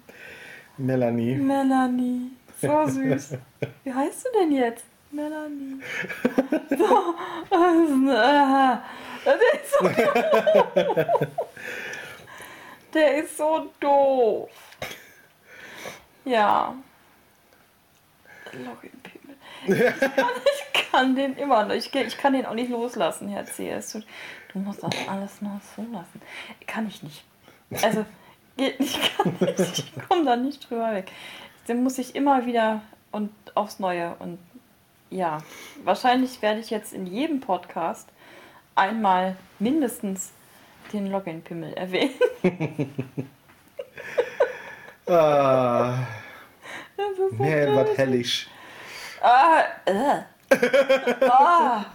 Melanie. 0.77 1.35
Melanie, 1.35 2.31
so 2.61 2.87
süß. 2.87 3.37
Wie 3.83 3.93
heißt 3.93 4.25
du 4.25 4.39
denn 4.39 4.51
jetzt? 4.51 4.85
Melanie. 5.11 5.81
So, 6.69 7.15
äh, 7.51 8.77
der 9.25 9.53
ist 9.53 9.71
so, 9.71 9.89
der 12.93 13.17
ist 13.17 13.37
so 13.37 13.71
doof. 13.79 14.49
Ja. 16.25 16.75
Login-Pimmel. 18.51 19.35
Ich 19.67 19.99
kann, 20.15 20.29
ich 20.45 20.91
kann 20.91 21.15
den 21.15 21.35
immer 21.37 21.65
noch, 21.65 21.73
ich, 21.75 21.93
ich 21.93 22.17
kann 22.17 22.33
den 22.33 22.45
auch 22.45 22.53
nicht 22.53 22.69
loslassen, 22.69 23.29
Herr 23.29 23.45
C. 23.45 23.69
Es 23.69 23.91
tut- 23.91 24.05
Du 24.53 24.59
musst 24.59 24.81
das 24.83 24.91
alles 25.09 25.41
noch 25.41 25.59
zulassen. 25.75 26.21
Kann 26.65 26.87
ich 26.87 27.03
nicht. 27.03 27.25
Also, 27.83 28.05
geht 28.55 28.79
nicht, 28.79 28.99
nicht. 29.41 29.79
Ich 29.79 29.93
komme 30.07 30.23
da 30.23 30.37
nicht 30.37 30.69
drüber 30.69 30.93
weg. 30.93 31.11
Dann 31.67 31.83
muss 31.83 31.97
ich 31.97 32.15
immer 32.15 32.45
wieder 32.45 32.81
und 33.11 33.31
aufs 33.53 33.79
Neue. 33.79 34.15
Und 34.19 34.39
ja, 35.09 35.39
wahrscheinlich 35.83 36.41
werde 36.41 36.61
ich 36.61 36.69
jetzt 36.69 36.93
in 36.93 37.05
jedem 37.05 37.41
Podcast 37.41 38.07
einmal 38.75 39.35
mindestens 39.59 40.31
den 40.93 41.07
Login-Pimmel 41.11 41.73
erwähnen. 41.73 42.13
Ah, 45.07 45.99
Das 46.97 47.09
ist 47.11 47.17
so 47.17 47.39
was 47.39 47.97
hellisch. 47.97 48.47
Ah, 49.21 49.63
äh. 49.85 50.21
ah. 51.29 51.85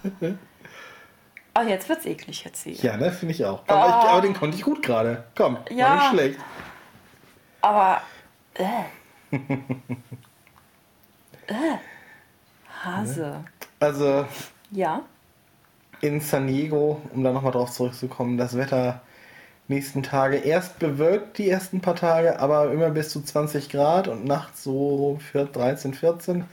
Ah, 1.55 1.63
jetzt 1.63 1.89
wird's 1.89 2.07
eklig, 2.07 2.45
Herr 2.45 2.53
C. 2.53 2.73
Ja, 2.73 2.97
ne, 2.97 3.11
finde 3.11 3.35
ich 3.35 3.45
auch. 3.45 3.63
Aber, 3.67 3.85
Ah. 3.85 4.03
ich, 4.05 4.09
aber 4.11 4.21
den 4.21 4.35
konnte 4.35 4.57
ich 4.57 4.63
gut 4.63 4.83
gerade. 4.83 5.25
Komm, 5.37 5.57
war 5.57 5.71
Ja. 5.73 5.95
nicht 5.97 6.11
schlecht. 6.11 6.39
Aber. 7.61 8.01
Äh. 8.55 8.65
äh. 11.47 11.77
Hase. 12.85 13.45
Also 13.81 14.25
Ja. 14.71 15.03
in 16.01 16.21
San 16.21 16.47
Diego, 16.47 17.03
um 17.13 17.25
da 17.25 17.33
nochmal 17.33 17.53
drauf 17.53 17.71
zurückzukommen, 17.73 18.39
das 18.39 18.57
Wetter 18.57 19.03
nächsten 19.71 20.03
Tage 20.03 20.37
erst 20.37 20.79
bewölkt 20.79 21.39
die 21.39 21.49
ersten 21.49 21.81
paar 21.81 21.97
Tage, 21.97 22.39
aber 22.39 22.71
immer 22.73 22.91
bis 22.91 23.09
zu 23.09 23.23
20 23.23 23.71
Grad 23.71 24.09
und 24.09 24.27
nachts 24.27 24.65
so 24.65 25.19
für 25.33 25.47
13, 25.47 25.95
14. 25.95 26.45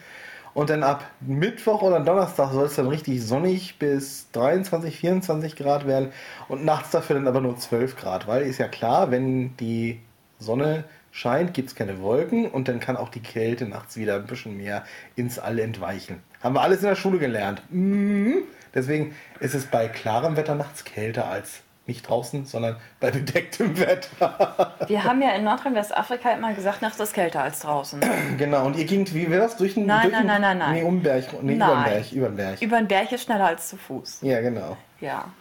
Und 0.53 0.69
dann 0.69 0.83
ab 0.83 1.03
Mittwoch 1.19 1.81
oder 1.81 1.99
Donnerstag 1.99 2.51
soll 2.53 2.65
es 2.65 2.75
dann 2.75 2.87
richtig 2.87 3.23
sonnig 3.23 3.77
bis 3.77 4.31
23, 4.31 4.97
24 4.97 5.55
Grad 5.55 5.85
werden 5.85 6.11
und 6.47 6.63
nachts 6.63 6.91
dafür 6.91 7.15
dann 7.15 7.27
aber 7.27 7.41
nur 7.41 7.57
12 7.57 7.95
Grad, 7.97 8.27
weil 8.27 8.43
ist 8.43 8.57
ja 8.57 8.67
klar, 8.67 9.11
wenn 9.11 9.55
die 9.57 9.99
Sonne 10.39 10.85
scheint, 11.11 11.53
gibt 11.53 11.69
es 11.69 11.75
keine 11.75 12.01
Wolken 12.01 12.49
und 12.49 12.67
dann 12.67 12.79
kann 12.79 12.97
auch 12.97 13.09
die 13.09 13.19
Kälte 13.19 13.65
nachts 13.65 13.97
wieder 13.97 14.15
ein 14.15 14.25
bisschen 14.25 14.57
mehr 14.57 14.83
ins 15.15 15.37
All 15.39 15.59
entweichen. 15.59 16.21
Haben 16.41 16.55
wir 16.55 16.61
alles 16.61 16.81
in 16.81 16.89
der 16.89 16.95
Schule 16.95 17.19
gelernt. 17.19 17.61
Mhm. 17.69 18.43
Deswegen 18.73 19.15
ist 19.39 19.55
es 19.55 19.65
bei 19.65 19.87
klarem 19.87 20.37
Wetter 20.37 20.53
nachts 20.55 20.83
kälter 20.83 21.27
als 21.27 21.61
nicht 21.87 22.07
draußen, 22.07 22.45
sondern 22.45 22.75
bei 22.99 23.11
bedecktem 23.11 23.77
Wetter. 23.79 24.75
Wir 24.87 25.03
haben 25.03 25.21
ja 25.21 25.31
in 25.35 25.43
Nordrhein-Westafrika 25.43 26.31
immer 26.33 26.53
gesagt, 26.53 26.81
nachts 26.81 26.99
ist 26.99 27.13
kälter 27.13 27.41
als 27.43 27.59
draußen. 27.61 28.01
genau, 28.37 28.65
und 28.65 28.75
ihr 28.75 28.85
gingt, 28.85 29.13
wie 29.13 29.29
wäre 29.29 29.41
das? 29.43 29.57
Durch 29.57 29.73
den. 29.75 29.85
Nein, 29.85 30.03
durch 30.03 30.13
nein, 30.13 30.27
nein, 30.27 30.41
nein, 30.41 30.57
nein. 30.57 30.73
Nee, 30.75 30.83
um 30.83 31.01
Berg. 31.01 31.31
Nee, 31.33 31.39
über 31.39 31.47
den 31.53 31.57
Nein. 31.57 31.83
Berg. 31.85 32.11
Über 32.11 32.27
den 32.27 32.35
Berg. 32.35 32.61
Über 32.61 32.77
den 32.77 32.87
Berg 32.87 33.11
ist 33.11 33.23
schneller 33.23 33.45
als 33.47 33.69
zu 33.69 33.77
Fuß. 33.77 34.19
Ja, 34.21 34.41
genau. 34.41 34.77
Ja. 34.99 35.31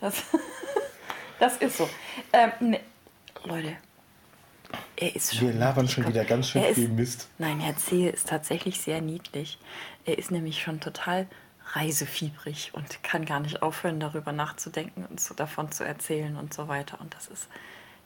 Das, 0.00 0.22
das 1.40 1.56
ist 1.56 1.76
so. 1.78 1.88
Ähm, 2.32 2.52
ne, 2.60 2.80
Leute. 3.44 3.72
Er 4.96 5.16
ist 5.16 5.34
schon. 5.34 5.48
Wir 5.48 5.54
labern 5.54 5.88
schon 5.88 6.06
wieder 6.06 6.24
ganz 6.24 6.48
schön 6.48 6.62
Er 6.62 6.68
ist- 6.70 6.74
viel 6.76 6.88
Mist. 6.88 7.28
Nein, 7.38 7.60
Herr 7.60 7.76
Zehe 7.76 8.10
ist 8.10 8.28
tatsächlich 8.28 8.80
sehr 8.80 9.00
niedlich. 9.00 9.58
Er 10.04 10.18
ist 10.18 10.30
nämlich 10.30 10.60
schon 10.62 10.80
total 10.80 11.26
reisefiebrig 11.78 12.72
und 12.74 13.02
kann 13.02 13.24
gar 13.24 13.40
nicht 13.40 13.62
aufhören, 13.62 14.00
darüber 14.00 14.32
nachzudenken 14.32 15.04
und 15.06 15.20
so 15.20 15.34
davon 15.34 15.70
zu 15.72 15.84
erzählen 15.84 16.36
und 16.36 16.52
so 16.52 16.68
weiter. 16.68 17.00
Und 17.00 17.14
das 17.14 17.28
ist 17.28 17.48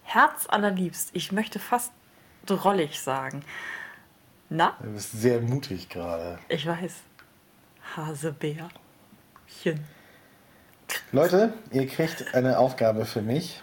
herzallerliebst. 0.04 1.10
Ich 1.12 1.32
möchte 1.32 1.58
fast 1.58 1.92
drollig 2.46 3.00
sagen. 3.00 3.44
Na, 4.48 4.76
Du 4.82 4.90
bist 4.92 5.12
sehr 5.12 5.40
mutig 5.40 5.88
gerade. 5.88 6.38
ich 6.48 6.66
weiß. 6.66 6.92
Hasebärchen. 7.96 8.70
Leute, 11.12 11.52
ihr 11.70 11.86
kriegt 11.86 12.34
eine 12.34 12.58
Aufgabe 12.58 13.04
für 13.06 13.22
mich. 13.22 13.62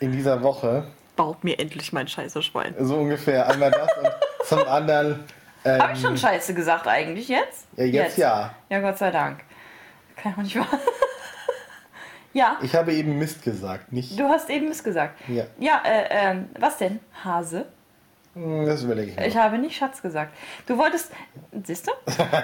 In 0.00 0.12
dieser 0.12 0.42
Woche. 0.42 0.86
Baut 1.16 1.42
mir 1.44 1.58
endlich 1.58 1.92
mein 1.92 2.06
Scheiße-Schwein. 2.08 2.74
So 2.78 2.96
ungefähr. 2.98 3.48
Einmal 3.48 3.70
das 3.70 3.88
und 3.98 4.12
zum 4.46 4.60
anderen. 4.68 5.24
Ähm, 5.64 5.82
Habe 5.82 5.92
ich 5.94 6.00
schon 6.00 6.16
Scheiße 6.16 6.54
gesagt 6.54 6.86
eigentlich 6.86 7.28
jetzt? 7.28 7.66
Ja, 7.76 7.84
jetzt 7.84 8.18
ja. 8.18 8.54
Ja, 8.68 8.80
Gott 8.80 8.98
sei 8.98 9.10
Dank. 9.10 9.40
Kann 10.16 10.32
ich 10.32 10.38
auch 10.38 10.42
nicht 10.42 10.56
wahr. 10.58 10.78
ja, 12.32 12.58
Ich 12.62 12.74
habe 12.74 12.92
eben 12.94 13.18
Mist 13.18 13.42
gesagt, 13.42 13.92
nicht. 13.92 14.18
du 14.18 14.28
hast 14.28 14.50
eben 14.50 14.68
es 14.68 14.82
gesagt. 14.84 15.18
Ja. 15.28 15.44
Ja, 15.58 15.82
äh, 15.84 16.04
ähm, 16.10 16.48
was 16.58 16.76
denn? 16.78 17.00
Hase? 17.24 17.66
Hm, 18.34 18.66
Das 18.66 18.82
überlege 18.82 19.10
ich 19.12 19.16
mir. 19.16 19.26
Ich 19.26 19.36
habe 19.36 19.58
nicht 19.58 19.76
Schatz 19.76 20.00
gesagt. 20.02 20.32
Du 20.66 20.76
wolltest, 20.78 21.10
siehst 21.64 21.86
du? 21.88 21.92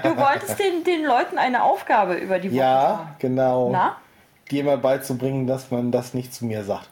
Du 0.02 0.16
wolltest 0.16 0.58
den, 0.58 0.82
den 0.84 1.04
Leuten 1.04 1.38
eine 1.38 1.62
Aufgabe 1.62 2.14
über 2.14 2.38
die 2.38 2.50
Woche 2.50 2.58
Ja, 2.58 3.14
genau. 3.18 3.70
Na? 3.70 3.96
Dir 4.50 4.64
mal 4.64 4.78
beizubringen, 4.78 5.46
dass 5.46 5.70
man 5.70 5.90
das 5.92 6.14
nicht 6.14 6.34
zu 6.34 6.44
mir 6.46 6.64
sagt. 6.64 6.88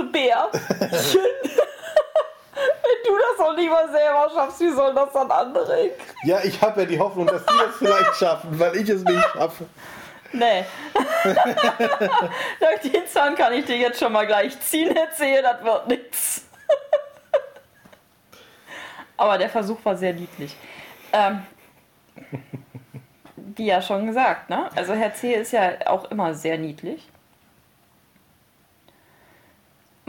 Hasebär. 0.00 0.48
Wenn 2.52 3.02
du 3.06 3.18
das 3.18 3.46
auch 3.46 3.56
nicht 3.56 3.70
mal 3.70 3.90
selber 3.90 4.30
schaffst, 4.34 4.60
wie 4.60 4.70
sollen 4.70 4.94
das 4.94 5.12
dann 5.12 5.30
andere? 5.30 5.90
Ja, 6.24 6.40
ich 6.42 6.60
habe 6.60 6.80
ja 6.80 6.86
die 6.86 6.98
Hoffnung, 6.98 7.26
dass 7.26 7.44
die 7.46 7.54
es 7.68 7.76
vielleicht 7.76 8.16
schaffen, 8.16 8.58
weil 8.58 8.76
ich 8.76 8.88
es 8.88 9.04
nicht 9.04 9.24
schaffe. 9.32 9.66
Nee. 10.32 10.64
Durch 12.60 12.92
den 12.92 13.06
Zahn 13.06 13.34
kann 13.34 13.52
ich 13.52 13.64
dir 13.64 13.76
jetzt 13.76 13.98
schon 13.98 14.12
mal 14.12 14.26
gleich 14.26 14.58
ziehen, 14.60 14.94
erzählen, 14.94 15.42
das 15.42 15.64
wird 15.64 15.88
nix. 15.88 16.44
Aber 19.16 19.38
der 19.38 19.48
Versuch 19.48 19.78
war 19.84 19.96
sehr 19.96 20.12
niedlich. 20.12 20.54
Ähm, 21.12 21.42
wie 23.36 23.66
ja 23.66 23.82
schon 23.82 24.06
gesagt, 24.06 24.50
ne? 24.50 24.68
Also 24.76 24.94
Herr 24.94 25.14
C. 25.14 25.34
ist 25.34 25.52
ja 25.52 25.72
auch 25.86 26.10
immer 26.10 26.34
sehr 26.34 26.58
niedlich. 26.58 27.08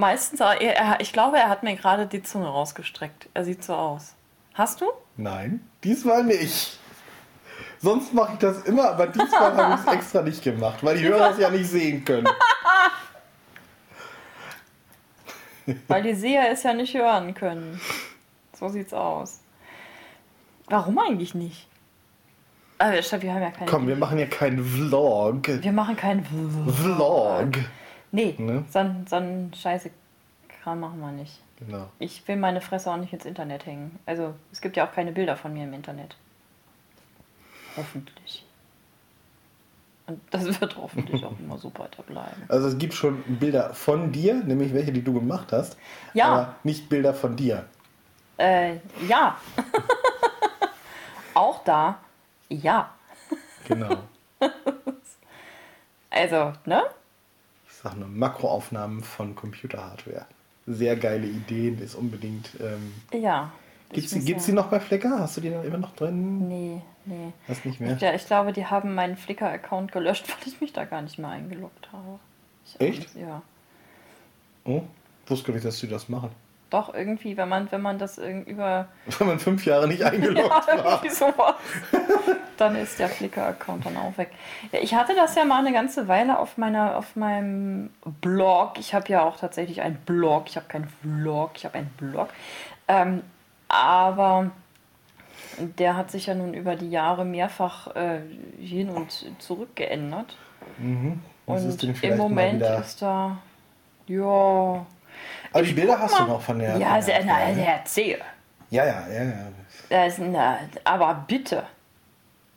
Meistens, 0.01 0.39
er, 0.39 0.59
er, 0.59 0.99
ich 0.99 1.13
glaube, 1.13 1.37
er 1.37 1.47
hat 1.47 1.61
mir 1.61 1.75
gerade 1.75 2.07
die 2.07 2.23
Zunge 2.23 2.47
rausgestreckt. 2.47 3.29
Er 3.35 3.45
sieht 3.45 3.63
so 3.63 3.75
aus. 3.75 4.15
Hast 4.55 4.81
du? 4.81 4.85
Nein, 5.15 5.61
diesmal 5.83 6.23
nicht. 6.23 6.79
Sonst 7.77 8.11
mache 8.11 8.33
ich 8.33 8.39
das 8.39 8.63
immer, 8.63 8.89
aber 8.89 9.05
diesmal 9.05 9.55
habe 9.55 9.75
ich 9.75 9.87
es 9.87 9.93
extra 9.93 10.23
nicht 10.23 10.43
gemacht, 10.43 10.79
weil 10.81 10.97
die 10.97 11.03
Hörer 11.07 11.29
es 11.29 11.37
ja 11.37 11.51
nicht 11.51 11.69
sehen 11.69 12.03
können. 12.03 12.27
Weil 15.87 16.01
die 16.01 16.15
Seher 16.15 16.51
es 16.51 16.63
ja 16.63 16.73
nicht 16.73 16.95
hören 16.95 17.35
können. 17.35 17.79
So 18.59 18.67
sieht's 18.69 18.93
aus. 18.93 19.41
Warum 20.67 20.97
eigentlich 20.97 21.35
nicht? 21.35 21.67
Stopp, 23.01 23.21
wir 23.21 23.33
haben 23.33 23.43
ja 23.43 23.51
keine. 23.51 23.69
Komm, 23.69 23.87
wir 23.87 23.95
machen 23.95 24.17
ja 24.17 24.25
keinen 24.25 24.65
Vlog. 24.65 25.47
wir 25.47 25.71
machen 25.71 25.95
keinen 25.95 26.25
Vlog. 26.25 27.51
Nee, 28.11 28.35
Ne? 28.37 28.65
so, 28.69 28.79
so 29.07 29.15
einen 29.15 29.53
scheiße 29.53 29.91
Kram 30.61 30.81
machen 30.81 30.99
wir 30.99 31.11
nicht. 31.11 31.39
Genau. 31.59 31.87
Ich 31.99 32.27
will 32.27 32.35
meine 32.37 32.61
Fresse 32.61 32.91
auch 32.91 32.97
nicht 32.97 33.13
ins 33.13 33.25
Internet 33.25 33.65
hängen. 33.65 33.99
Also, 34.05 34.33
es 34.51 34.61
gibt 34.61 34.77
ja 34.77 34.87
auch 34.87 34.91
keine 34.91 35.11
Bilder 35.11 35.37
von 35.37 35.53
mir 35.53 35.63
im 35.63 35.73
Internet. 35.73 36.15
Hoffentlich. 37.77 38.45
Und 40.07 40.19
das 40.31 40.45
wird 40.61 40.75
hoffentlich 40.77 41.23
auch 41.23 41.39
immer 41.39 41.57
so 41.57 41.71
weiter 41.77 42.03
bleiben. 42.03 42.43
Also 42.49 42.67
es 42.67 42.77
gibt 42.77 42.93
schon 42.93 43.23
Bilder 43.39 43.73
von 43.73 44.11
dir, 44.11 44.35
nämlich 44.43 44.73
welche, 44.73 44.91
die 44.91 45.03
du 45.03 45.13
gemacht 45.13 45.51
hast. 45.51 45.77
Ja. 46.13 46.25
Aber 46.25 46.55
nicht 46.63 46.89
Bilder 46.89 47.13
von 47.13 47.35
dir. 47.35 47.65
Äh, 48.37 48.77
ja. 49.07 49.37
auch 51.33 51.63
da, 51.63 51.99
ja. 52.49 52.89
Genau. 53.67 53.97
Also, 56.13 56.51
ne? 56.65 56.83
Sag 57.83 57.97
nur 57.97 58.07
Makroaufnahmen 58.07 59.03
von 59.03 59.35
Computerhardware. 59.35 60.25
Sehr 60.67 60.95
geile 60.95 61.25
Ideen, 61.27 61.79
ist 61.81 61.95
unbedingt. 61.95 62.49
Ähm, 62.59 62.93
Ja. 63.19 63.51
gibt's, 63.89 64.11
Ich 64.11 64.17
muss 64.19 64.25
gibt's 64.25 64.45
die 64.45 64.51
ja- 64.51 64.55
noch 64.55 64.67
bei 64.67 64.79
Flecker? 64.79 65.19
Hast 65.19 65.37
du 65.37 65.41
die 65.41 65.49
dann 65.49 65.65
immer 65.65 65.79
noch 65.79 65.95
drin? 65.95 66.47
Nee, 66.47 66.81
Nee. 67.05 67.33
Hast 67.47 67.65
nicht 67.65 67.79
mehr? 67.79 67.95
Ich, 67.97 68.03
ich 68.03 68.27
glaube, 68.27 68.53
die 68.53 68.67
haben 68.67 68.93
meinen 68.93 69.17
Flickr-Account 69.17 69.91
gelöscht, 69.91 70.25
weil 70.29 70.47
ich 70.47 70.61
mich 70.61 70.71
da 70.71 70.85
gar 70.85 71.01
nicht 71.01 71.17
mehr 71.17 71.29
eingeloggt 71.31 71.91
habe. 71.91 72.19
Ich 72.65 72.79
Echt? 72.79 73.15
Ja. 73.15 73.41
Oh, 74.65 74.83
wusste 75.25 75.47
gar 75.47 75.53
nicht, 75.55 75.65
dass 75.65 75.79
sie 75.79 75.87
das 75.87 76.07
machen. 76.09 76.29
Doch, 76.71 76.93
irgendwie, 76.93 77.35
wenn 77.35 77.49
man, 77.49 77.69
wenn 77.69 77.81
man 77.81 77.99
das 77.99 78.17
über 78.17 78.87
Wenn 79.19 79.27
man 79.27 79.39
fünf 79.39 79.65
Jahre 79.65 79.89
nicht 79.89 80.03
eingeloggt 80.05 80.67
ja, 80.67 80.83
war. 80.83 81.01
sowas, 81.09 81.55
dann 82.57 82.77
ist 82.77 82.97
der 82.97 83.09
Flickr-Account 83.09 83.85
dann 83.85 83.97
auch 83.97 84.17
weg. 84.17 84.31
Ja, 84.71 84.79
ich 84.81 84.95
hatte 84.95 85.13
das 85.13 85.35
ja 85.35 85.43
mal 85.43 85.59
eine 85.59 85.73
ganze 85.73 86.07
Weile 86.07 86.39
auf 86.39 86.57
meiner, 86.57 86.97
auf 86.97 87.17
meinem 87.17 87.89
Blog. 88.21 88.79
Ich 88.79 88.93
habe 88.93 89.09
ja 89.09 89.21
auch 89.21 89.37
tatsächlich 89.37 89.81
einen 89.81 89.97
Blog. 89.97 90.45
Ich 90.47 90.55
habe 90.55 90.67
keinen 90.67 90.87
Vlog, 91.01 91.51
ich 91.55 91.65
habe 91.65 91.77
einen 91.77 91.89
Blog. 91.97 92.29
Ähm, 92.87 93.21
aber 93.67 94.51
der 95.57 95.97
hat 95.97 96.09
sich 96.09 96.27
ja 96.27 96.35
nun 96.35 96.53
über 96.53 96.77
die 96.77 96.89
Jahre 96.89 97.25
mehrfach 97.25 97.93
äh, 97.97 98.21
hin 98.59 98.89
und 98.89 99.25
zurück 99.39 99.75
geändert. 99.75 100.37
Was 101.47 101.65
Und 101.65 102.03
im 102.03 102.17
Moment 102.17 102.61
ist 102.61 103.01
da, 103.01 103.39
ja, 104.07 104.85
Aber 105.53 105.63
die 105.63 105.73
Bilder 105.73 105.99
hast 105.99 106.19
du 106.19 106.23
noch 106.23 106.41
von 106.41 106.59
der. 106.59 106.77
ja, 106.77 106.93
von 106.93 107.01
sehr, 107.01 107.23
der 107.23 107.25
na, 107.25 107.39
erzähl. 107.39 108.19
ja, 108.69 108.85
ja, 108.85 109.07
ja, 109.07 109.23
ja. 109.23 109.33
Das, 109.89 110.17
na, 110.17 110.59
aber 110.83 111.25
bitte. 111.27 111.63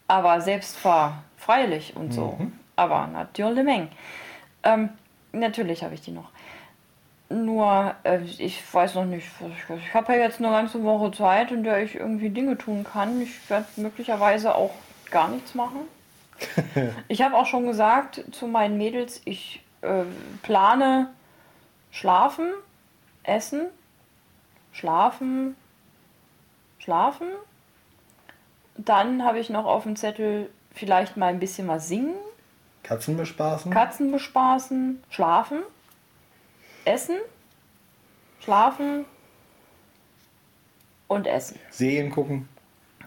Aber 0.06 0.40
selbst 0.40 0.84
war 0.84 1.24
freilich 1.36 1.96
und 1.96 2.12
so. 2.12 2.38
Aber 2.76 3.06
natürlich 3.06 3.64
Menge. 3.64 3.88
Ähm, 4.62 4.90
natürlich 5.32 5.82
habe 5.82 5.94
ich 5.94 6.02
die 6.02 6.10
noch. 6.10 6.30
Nur, 7.28 7.94
äh, 8.04 8.20
ich 8.20 8.62
weiß 8.72 8.94
noch 8.94 9.04
nicht. 9.04 9.26
Ich, 9.40 9.76
ich 9.76 9.94
habe 9.94 10.12
ja 10.12 10.20
jetzt 10.20 10.38
eine 10.38 10.50
ganze 10.50 10.82
Woche 10.84 11.10
Zeit, 11.12 11.50
in 11.50 11.64
der 11.64 11.82
ich 11.82 11.94
irgendwie 11.94 12.30
Dinge 12.30 12.56
tun 12.58 12.84
kann. 12.84 13.20
Ich 13.20 13.50
werde 13.50 13.66
möglicherweise 13.76 14.54
auch 14.54 14.74
gar 15.10 15.28
nichts 15.28 15.54
machen. 15.54 15.80
ich 17.08 17.22
habe 17.22 17.36
auch 17.36 17.46
schon 17.46 17.66
gesagt 17.66 18.22
zu 18.32 18.46
meinen 18.46 18.76
Mädels, 18.76 19.22
ich 19.24 19.62
äh, 19.82 20.04
plane 20.42 21.08
schlafen, 21.90 22.46
essen, 23.24 23.66
schlafen, 24.72 25.56
schlafen. 26.78 27.28
Dann 28.76 29.24
habe 29.24 29.38
ich 29.38 29.50
noch 29.50 29.66
auf 29.66 29.82
dem 29.82 29.96
Zettel 29.96 30.50
vielleicht 30.72 31.16
mal 31.16 31.26
ein 31.26 31.40
bisschen 31.40 31.68
was 31.68 31.88
singen, 31.88 32.14
Katzen 32.84 33.16
bespaßen? 33.16 33.72
Katzen 33.72 34.12
bespaßen, 34.12 35.02
schlafen, 35.08 35.62
essen, 36.84 37.16
schlafen 38.40 39.06
und 41.08 41.26
essen. 41.26 41.58
Serien 41.70 42.10
gucken? 42.10 42.46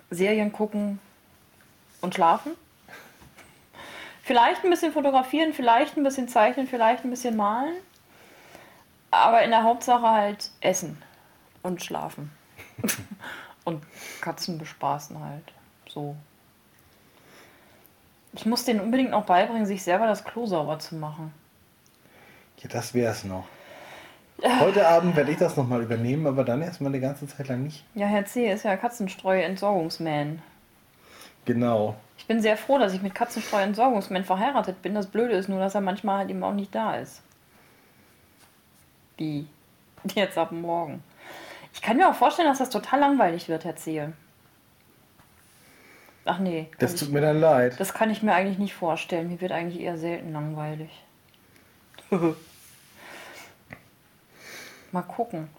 Serien 0.09 0.51
gucken 0.51 0.99
und 2.01 2.15
schlafen. 2.15 2.53
Vielleicht 4.23 4.63
ein 4.63 4.71
bisschen 4.71 4.91
fotografieren, 4.91 5.53
vielleicht 5.53 5.95
ein 5.95 6.03
bisschen 6.03 6.27
zeichnen, 6.27 6.67
vielleicht 6.67 7.03
ein 7.03 7.11
bisschen 7.11 7.37
malen. 7.37 7.75
Aber 9.11 9.43
in 9.43 9.51
der 9.51 9.63
Hauptsache 9.63 10.09
halt 10.09 10.51
essen 10.61 11.01
und 11.63 11.83
schlafen. 11.83 12.31
und 13.63 13.83
Katzen 14.21 14.57
bespaßen 14.57 15.19
halt. 15.19 15.53
So. 15.87 16.15
Ich 18.33 18.45
muss 18.45 18.65
denen 18.65 18.81
unbedingt 18.81 19.11
noch 19.11 19.25
beibringen, 19.25 19.65
sich 19.65 19.83
selber 19.83 20.07
das 20.07 20.23
Klo 20.23 20.45
sauber 20.45 20.79
zu 20.79 20.95
machen. 20.95 21.33
Ja, 22.59 22.69
das 22.69 22.93
wär's 22.93 23.23
noch. 23.23 23.45
Heute 24.59 24.87
Abend 24.87 25.15
werde 25.15 25.31
ich 25.31 25.37
das 25.37 25.57
nochmal 25.57 25.81
übernehmen, 25.81 26.27
aber 26.27 26.43
dann 26.43 26.61
erstmal 26.61 26.91
eine 26.91 27.01
ganze 27.01 27.27
Zeit 27.27 27.47
lang 27.47 27.63
nicht. 27.63 27.83
Ja, 27.95 28.05
Herr 28.05 28.25
C. 28.25 28.51
ist 28.51 28.63
ja 28.63 28.77
Katzenstreu-Entsorgungsman. 28.77 30.41
Genau. 31.45 31.95
Ich 32.19 32.27
bin 32.27 32.41
sehr 32.41 32.57
froh, 32.57 32.77
dass 32.77 32.93
ich 32.93 33.01
mit 33.01 33.15
Katzenstreu-Entsorgungsman 33.15 34.25
verheiratet 34.25 34.81
bin. 34.83 34.93
Das 34.93 35.07
Blöde 35.07 35.33
ist 35.33 35.49
nur, 35.49 35.59
dass 35.59 35.73
er 35.73 35.81
manchmal 35.81 36.19
halt 36.19 36.29
eben 36.29 36.43
auch 36.43 36.53
nicht 36.53 36.75
da 36.75 36.95
ist. 36.95 37.23
Wie? 39.17 39.47
Jetzt 40.15 40.37
ab 40.37 40.51
morgen. 40.51 41.03
Ich 41.73 41.81
kann 41.81 41.97
mir 41.97 42.09
auch 42.09 42.15
vorstellen, 42.15 42.47
dass 42.47 42.59
das 42.59 42.69
total 42.69 42.99
langweilig 42.99 43.49
wird, 43.49 43.65
Herr 43.65 43.75
Zehe. 43.75 44.13
Ach 46.25 46.39
nee. 46.39 46.69
Das 46.79 46.93
ich- 46.93 46.99
tut 46.99 47.11
mir 47.11 47.21
dann 47.21 47.39
leid. 47.39 47.79
das 47.79 47.93
kann 47.93 48.09
ich 48.09 48.23
mir 48.23 48.33
eigentlich 48.33 48.57
nicht 48.57 48.73
vorstellen. 48.73 49.29
Mir 49.29 49.41
wird 49.41 49.51
eigentlich 49.51 49.81
eher 49.81 49.97
selten 49.97 50.33
langweilig. 50.33 50.89
mal 54.91 55.01
gucken. 55.03 55.49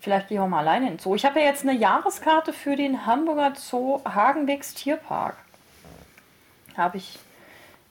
Vielleicht 0.00 0.28
gehen 0.28 0.40
wir 0.40 0.46
mal 0.46 0.60
alleine 0.60 0.86
in 0.86 0.92
den 0.94 0.98
Zoo. 0.98 1.14
Ich 1.14 1.24
habe 1.24 1.40
ja 1.40 1.46
jetzt 1.46 1.62
eine 1.62 1.72
Jahreskarte 1.72 2.52
für 2.52 2.76
den 2.76 3.04
Hamburger 3.04 3.54
Zoo 3.56 4.00
Hagenbecks 4.04 4.74
Tierpark. 4.74 5.36
Habe 6.76 6.98
ich 6.98 7.18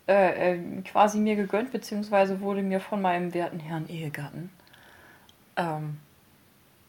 äh, 0.07 0.53
äh, 0.53 0.81
quasi 0.83 1.17
mir 1.19 1.35
gegönnt, 1.35 1.71
beziehungsweise 1.73 2.39
wurde 2.39 2.61
mir 2.61 2.79
von 2.79 3.01
meinem 3.01 3.33
werten 3.33 3.59
Herrn 3.59 3.89
Ehegatten 3.89 4.49
ähm, 5.57 5.99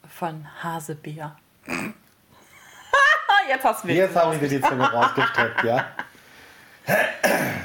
von 0.07 0.45
Hasebär. 0.63 1.35
jetzt 3.49 3.63
hast 3.65 3.83
du 3.83 3.87
mich. 3.87 3.97
Jetzt 3.97 4.15
habe 4.15 4.35
ich 4.35 4.39
dir 4.41 4.47
die 4.47 4.61
Zunge 4.61 4.89
rausgestreckt, 4.89 5.63
ja? 5.63 5.85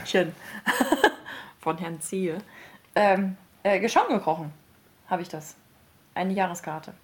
Chen 0.04 0.34
von 1.60 1.78
Herrn 1.78 2.00
Ziehe. 2.00 2.38
Ähm, 2.94 3.36
äh, 3.62 3.80
Geschaum 3.80 4.08
gekrochen 4.08 4.52
habe 5.08 5.22
ich 5.22 5.28
das. 5.28 5.54
Eine 6.14 6.32
Jahreskarte. 6.32 6.94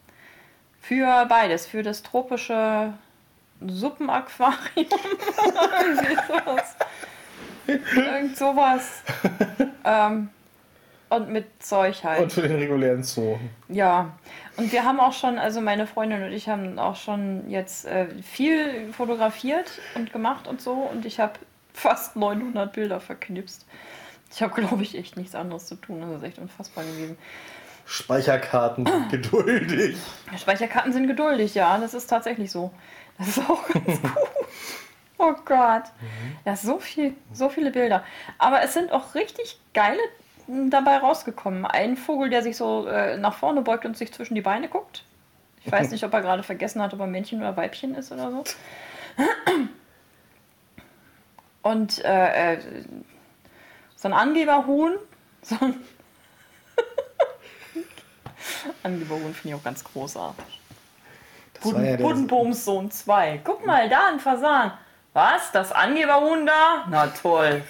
Für 0.81 1.27
beides. 1.27 1.67
Für 1.67 1.83
das 1.83 2.03
tropische 2.03 2.95
Suppenaquarium. 3.61 4.87
Irgend 7.67 8.37
sowas. 8.37 9.03
ähm, 9.85 10.31
und 11.11 11.29
mit 11.29 11.63
Zeug 11.63 12.03
halt. 12.05 12.23
Und 12.23 12.33
für 12.33 12.43
den 12.43 12.57
regulären 12.57 13.03
Zoo. 13.03 13.37
Ja, 13.69 14.17
und 14.57 14.73
wir 14.73 14.85
haben 14.85 15.01
auch 15.01 15.13
schon, 15.13 15.39
also 15.39 15.61
meine 15.61 15.87
Freundin 15.87 16.23
und 16.23 16.33
ich 16.33 16.49
haben 16.49 16.79
auch 16.79 16.97
schon 16.97 17.51
jetzt 17.51 17.85
äh, 17.85 18.07
viel 18.23 18.93
fotografiert 18.93 19.71
und 19.97 20.13
gemacht 20.13 20.49
und 20.49 20.61
so 20.63 20.73
und 20.73 21.05
ich 21.05 21.21
habe 21.21 21.35
fast 21.75 22.17
900 22.17 22.73
Bilder 22.73 23.01
verknipst. 23.01 23.67
Ich 24.33 24.43
habe, 24.43 24.55
glaube 24.55 24.83
ich, 24.83 24.97
echt 24.97 25.17
nichts 25.17 25.35
anderes 25.35 25.67
zu 25.67 25.75
tun. 25.75 26.01
Das 26.01 26.11
ist 26.11 26.23
echt 26.23 26.39
unfassbar 26.39 26.85
gewesen. 26.85 27.19
Speicherkarten 27.85 28.87
sind 28.87 29.09
geduldig. 29.11 29.97
Speicherkarten 30.39 30.93
sind 30.93 31.09
geduldig, 31.09 31.57
ja, 31.57 31.77
das 31.79 31.95
ist 31.95 32.07
tatsächlich 32.07 32.53
so. 32.53 32.71
Das 33.19 33.29
ist 33.29 33.51
auch 33.51 33.67
ganz 33.69 33.85
gut. 34.03 34.13
Oh 35.19 35.35
Gott. 35.45 35.83
Ja, 36.47 36.57
so 36.57 36.79
viel, 36.79 37.15
so 37.33 37.49
viele 37.49 37.73
Bilder. 37.73 38.05
Aber 38.39 38.63
es 38.63 38.73
sind 38.73 38.93
auch 38.93 39.15
richtig 39.15 39.59
geile 39.75 40.01
dabei 40.71 40.99
rausgekommen. 40.99 41.65
Ein 41.65 41.97
Vogel, 41.97 42.31
der 42.31 42.43
sich 42.43 42.57
so 42.57 42.87
äh, 42.87 43.17
nach 43.17 43.35
vorne 43.35 43.63
beugt 43.63 43.85
und 43.85 43.97
sich 43.97 44.13
zwischen 44.13 44.35
die 44.35 44.41
Beine 44.41 44.69
guckt. 44.69 45.05
Ich 45.65 45.71
weiß 45.71 45.91
nicht, 45.91 46.05
ob 46.05 46.13
er 46.13 46.21
gerade 46.21 46.43
vergessen 46.43 46.83
hat, 46.83 46.95
ob 46.95 47.01
er 47.01 47.07
Männchen 47.07 47.41
oder 47.41 47.57
Weibchen 47.57 47.95
ist 47.95 48.13
oder 48.13 48.31
so. 48.31 48.45
Und 51.63 52.05
äh, 52.05 52.55
äh, 52.55 52.59
so 53.97 54.09
ein 54.09 54.15
Angeberhuhn. 54.15 54.97
So 55.43 55.57
ein 55.61 55.75
Angeberhuhn 58.83 59.35
finde 59.35 59.49
ich 59.49 59.55
auch 59.55 59.65
ganz 59.65 59.85
großartig. 59.85 60.61
War 61.63 61.85
ja 61.85 61.97
Buddenbooms 61.97 62.65
Sohn 62.65 62.91
2. 62.91 63.43
Guck 63.45 63.67
mal, 63.67 63.91
da 63.91 64.09
ein 64.09 64.21
Fasan. 64.21 64.73
Was? 65.13 65.53
Das 65.53 65.73
Angeberhuhn 65.73 66.47
da? 66.47 66.87
Na 66.89 67.09
toll. 67.09 67.63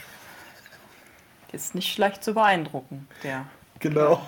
Ist 1.53 1.75
nicht 1.75 1.93
schlecht 1.93 2.23
zu 2.23 2.35
beeindrucken, 2.35 3.07
der. 3.25 3.47
genau. 3.79 4.21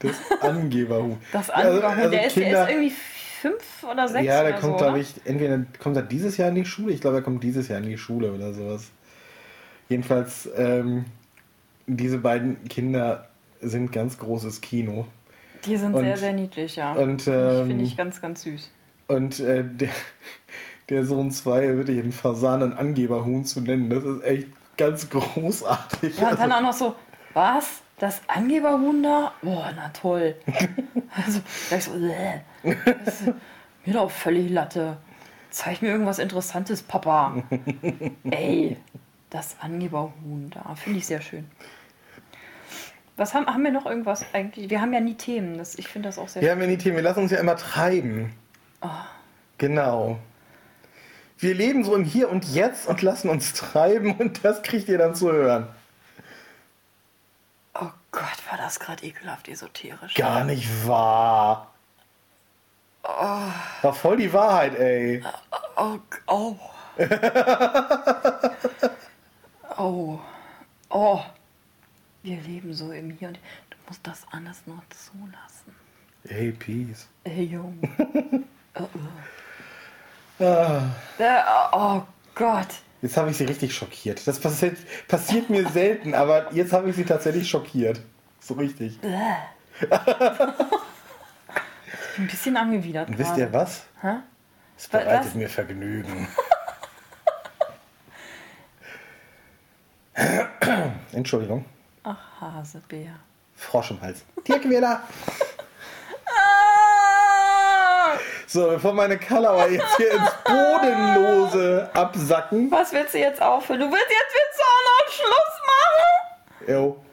Das 0.00 0.16
Angeberhuhn. 0.40 1.18
Das 1.32 1.50
also- 1.50 1.68
Angeberhuhn, 1.70 1.98
also 1.98 2.10
der, 2.10 2.26
ist, 2.26 2.36
der 2.36 2.42
Kinder- 2.44 2.62
ist 2.64 2.70
irgendwie 2.70 2.92
fünf 3.40 3.84
oder 3.90 4.08
sechs 4.08 4.26
Ja, 4.26 4.42
der 4.42 4.52
kommt, 4.54 4.78
so, 4.78 4.84
glaube 4.84 5.00
ich, 5.00 5.14
entweder 5.24 5.64
kommt 5.80 5.96
er 5.96 6.02
dieses 6.02 6.36
Jahr 6.36 6.48
in 6.50 6.54
die 6.54 6.64
Schule. 6.64 6.92
Ich 6.92 7.00
glaube, 7.00 7.16
er 7.16 7.22
kommt 7.22 7.42
dieses 7.42 7.66
Jahr 7.68 7.78
in 7.80 7.86
die 7.86 7.98
Schule 7.98 8.32
oder 8.32 8.52
sowas. 8.54 8.90
Jedenfalls, 9.88 10.48
ähm, 10.56 11.06
diese 11.86 12.18
beiden 12.18 12.62
Kinder 12.68 13.28
sind 13.60 13.90
ganz 13.92 14.18
großes 14.18 14.60
Kino. 14.60 15.06
Die 15.64 15.76
sind 15.76 15.94
und- 15.94 16.04
sehr, 16.04 16.16
sehr 16.16 16.32
niedlich, 16.32 16.76
ja. 16.76 16.92
Und, 16.92 17.22
Finde 17.22 17.66
ähm, 17.72 17.80
ich 17.80 17.96
ganz, 17.96 18.20
ganz 18.20 18.42
süß. 18.42 18.70
und 19.08 19.40
äh, 19.40 19.64
der, 19.68 19.88
der 20.90 21.04
Sohn 21.04 21.30
2 21.32 21.76
wirklich 21.76 21.98
einen 21.98 22.12
Fasan 22.12 22.62
und 22.62 22.72
Angeberhuhn 22.72 23.44
zu 23.44 23.60
nennen, 23.60 23.90
das 23.90 24.04
ist 24.04 24.22
echt 24.22 24.48
ganz 24.78 25.10
großartig. 25.10 26.18
Ja, 26.18 26.30
und 26.30 26.40
dann 26.40 26.52
auch 26.52 26.62
noch 26.62 26.72
so, 26.72 26.96
was? 27.34 27.82
Das 27.98 28.22
Angeberhuhn 28.28 29.02
da? 29.02 29.32
Oh, 29.42 29.64
na 29.74 29.88
toll. 29.88 30.36
also, 31.16 31.40
gleich 31.68 31.84
so, 31.84 31.94
äh, 31.96 32.40
das 33.04 33.20
ist 33.20 33.34
mir 33.84 33.92
doch 33.92 34.10
völlig 34.10 34.50
Latte. 34.50 34.96
Zeig 35.50 35.82
mir 35.82 35.88
irgendwas 35.88 36.18
Interessantes, 36.18 36.82
Papa. 36.82 37.42
Ey, 38.30 38.76
das 39.30 39.56
Angeberhuhn 39.60 40.50
da. 40.50 40.74
Finde 40.76 40.98
ich 40.98 41.06
sehr 41.06 41.20
schön. 41.20 41.50
Was 43.16 43.34
haben, 43.34 43.46
haben 43.46 43.64
wir 43.64 43.72
noch 43.72 43.86
irgendwas 43.86 44.24
eigentlich? 44.32 44.70
Wir 44.70 44.80
haben 44.80 44.92
ja 44.92 45.00
nie 45.00 45.16
Themen. 45.16 45.58
Das, 45.58 45.76
ich 45.76 45.88
finde 45.88 46.08
das 46.08 46.18
auch 46.18 46.28
sehr 46.28 46.40
wir 46.40 46.52
haben 46.52 46.60
ja 46.60 46.68
die 46.68 46.78
Themen, 46.78 46.96
wir 46.96 47.02
lassen 47.02 47.20
uns 47.20 47.32
ja 47.32 47.38
immer 47.38 47.56
treiben. 47.56 48.32
Oh. 48.80 48.88
Genau. 49.58 50.20
Wir 51.38 51.54
leben 51.54 51.84
so 51.84 51.94
im 51.94 52.04
Hier 52.04 52.30
und 52.30 52.44
Jetzt 52.52 52.88
und 52.88 53.02
lassen 53.02 53.28
uns 53.28 53.52
treiben 53.52 54.16
und 54.16 54.44
das 54.44 54.62
kriegt 54.62 54.88
ihr 54.88 54.98
dann 54.98 55.14
zu 55.14 55.32
hören. 55.32 55.68
Oh 57.74 57.90
Gott, 58.10 58.50
war 58.50 58.58
das 58.58 58.80
gerade 58.80 59.04
ekelhaft 59.04 59.48
esoterisch. 59.48 60.14
Gar 60.14 60.44
nicht 60.44 60.68
wahr. 60.86 61.72
War 63.02 63.94
voll 63.94 64.16
die 64.16 64.32
Wahrheit, 64.32 64.74
ey. 64.74 65.22
Oh, 65.76 65.98
oh. 66.26 66.56
oh. 69.78 70.18
Oh. 70.90 71.20
Wir 72.24 72.40
leben 72.40 72.74
so 72.74 72.90
im 72.90 73.12
Hier 73.12 73.28
und 73.28 73.38
Du 73.70 73.76
musst 73.86 74.04
das 74.06 74.26
alles 74.32 74.62
nur 74.66 74.82
zulassen. 74.90 75.74
Hey, 76.26 76.50
Peace. 76.50 77.08
Ey, 77.24 77.44
Junge. 77.44 77.88
Ah, 80.40 80.82
Äh, 81.18 81.40
oh 81.72 82.02
Gott. 82.34 82.68
jetzt 83.02 83.16
habe 83.16 83.30
ich 83.30 83.36
sie 83.36 83.44
richtig 83.44 83.74
schockiert. 83.74 84.26
Das 84.26 84.38
passiert, 84.38 84.76
passiert 85.08 85.50
mir 85.50 85.68
selten, 85.68 86.14
aber 86.14 86.52
jetzt 86.54 86.72
habe 86.72 86.90
ich 86.90 86.96
sie 86.96 87.04
tatsächlich 87.04 87.48
schockiert. 87.48 88.00
So 88.40 88.54
richtig. 88.54 88.98
Ich 89.02 89.88
bin 89.88 89.92
ein 92.18 92.26
bisschen 92.28 92.56
angewidert. 92.56 93.08
Und 93.08 93.18
wisst 93.18 93.36
ihr 93.36 93.52
was? 93.52 93.82
Hä? 94.00 94.14
Es 94.76 94.84
Was? 94.92 95.02
bereitet 95.02 95.34
mir 95.34 95.48
Vergnügen. 95.48 96.28
Entschuldigung. 101.12 101.64
Ach, 102.04 102.16
Hasebär. 102.40 103.10
Frosch 103.54 103.90
im 103.90 104.00
Hals. 104.00 104.24
Tierquäler. 104.44 105.02
So, 108.50 108.66
bevor 108.66 108.94
meine 108.94 109.18
Kalauer 109.18 109.68
jetzt 109.68 109.96
hier 109.98 110.10
ins 110.10 110.30
Bodenlose 110.42 111.90
absacken. 111.92 112.70
Was 112.70 112.94
willst 112.94 113.12
du 113.12 113.18
jetzt 113.18 113.42
aufhören? 113.42 113.80
Du 113.80 113.86
willst 113.92 114.08
jetzt 114.08 114.34
willst 114.34 114.58
du 114.58 114.62
auch 114.64 114.84
noch 114.88 115.12
Schluss 115.12 115.60
machen? 115.66 116.74
Jo. 116.74 117.04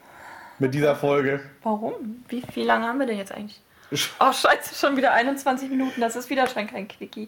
Mit 0.60 0.74
dieser 0.74 0.96
Folge. 0.96 1.42
Warum? 1.62 2.24
Wie, 2.30 2.42
wie 2.54 2.64
lange 2.64 2.88
haben 2.88 3.00
wir 3.00 3.06
denn 3.06 3.18
jetzt 3.18 3.34
eigentlich? 3.34 3.60
Oh, 4.22 4.32
scheiße, 4.32 4.76
schon 4.76 4.96
wieder 4.96 5.12
21 5.12 5.70
Minuten. 5.70 6.00
Das 6.00 6.16
ist 6.16 6.30
wieder 6.30 6.48
schon 6.48 6.68
kein 6.68 6.88
Quickie. 6.88 7.28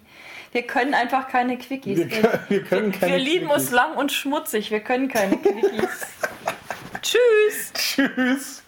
Wir 0.54 0.64
können 0.64 0.94
einfach 0.94 1.28
keine 1.28 1.58
Quickies. 1.58 1.98
Wir, 1.98 2.08
können, 2.08 2.40
wir, 2.48 2.64
können 2.64 2.92
keine 2.94 3.12
wir 3.12 3.20
lieben 3.20 3.48
Quickies. 3.48 3.64
uns 3.64 3.72
lang 3.72 3.94
und 3.98 4.14
schmutzig. 4.14 4.72
Wir 4.72 4.80
können 4.80 5.10
keine 5.10 5.36
Quickies. 5.36 6.08
Tschüss. 7.02 7.74
Tschüss. 7.74 8.64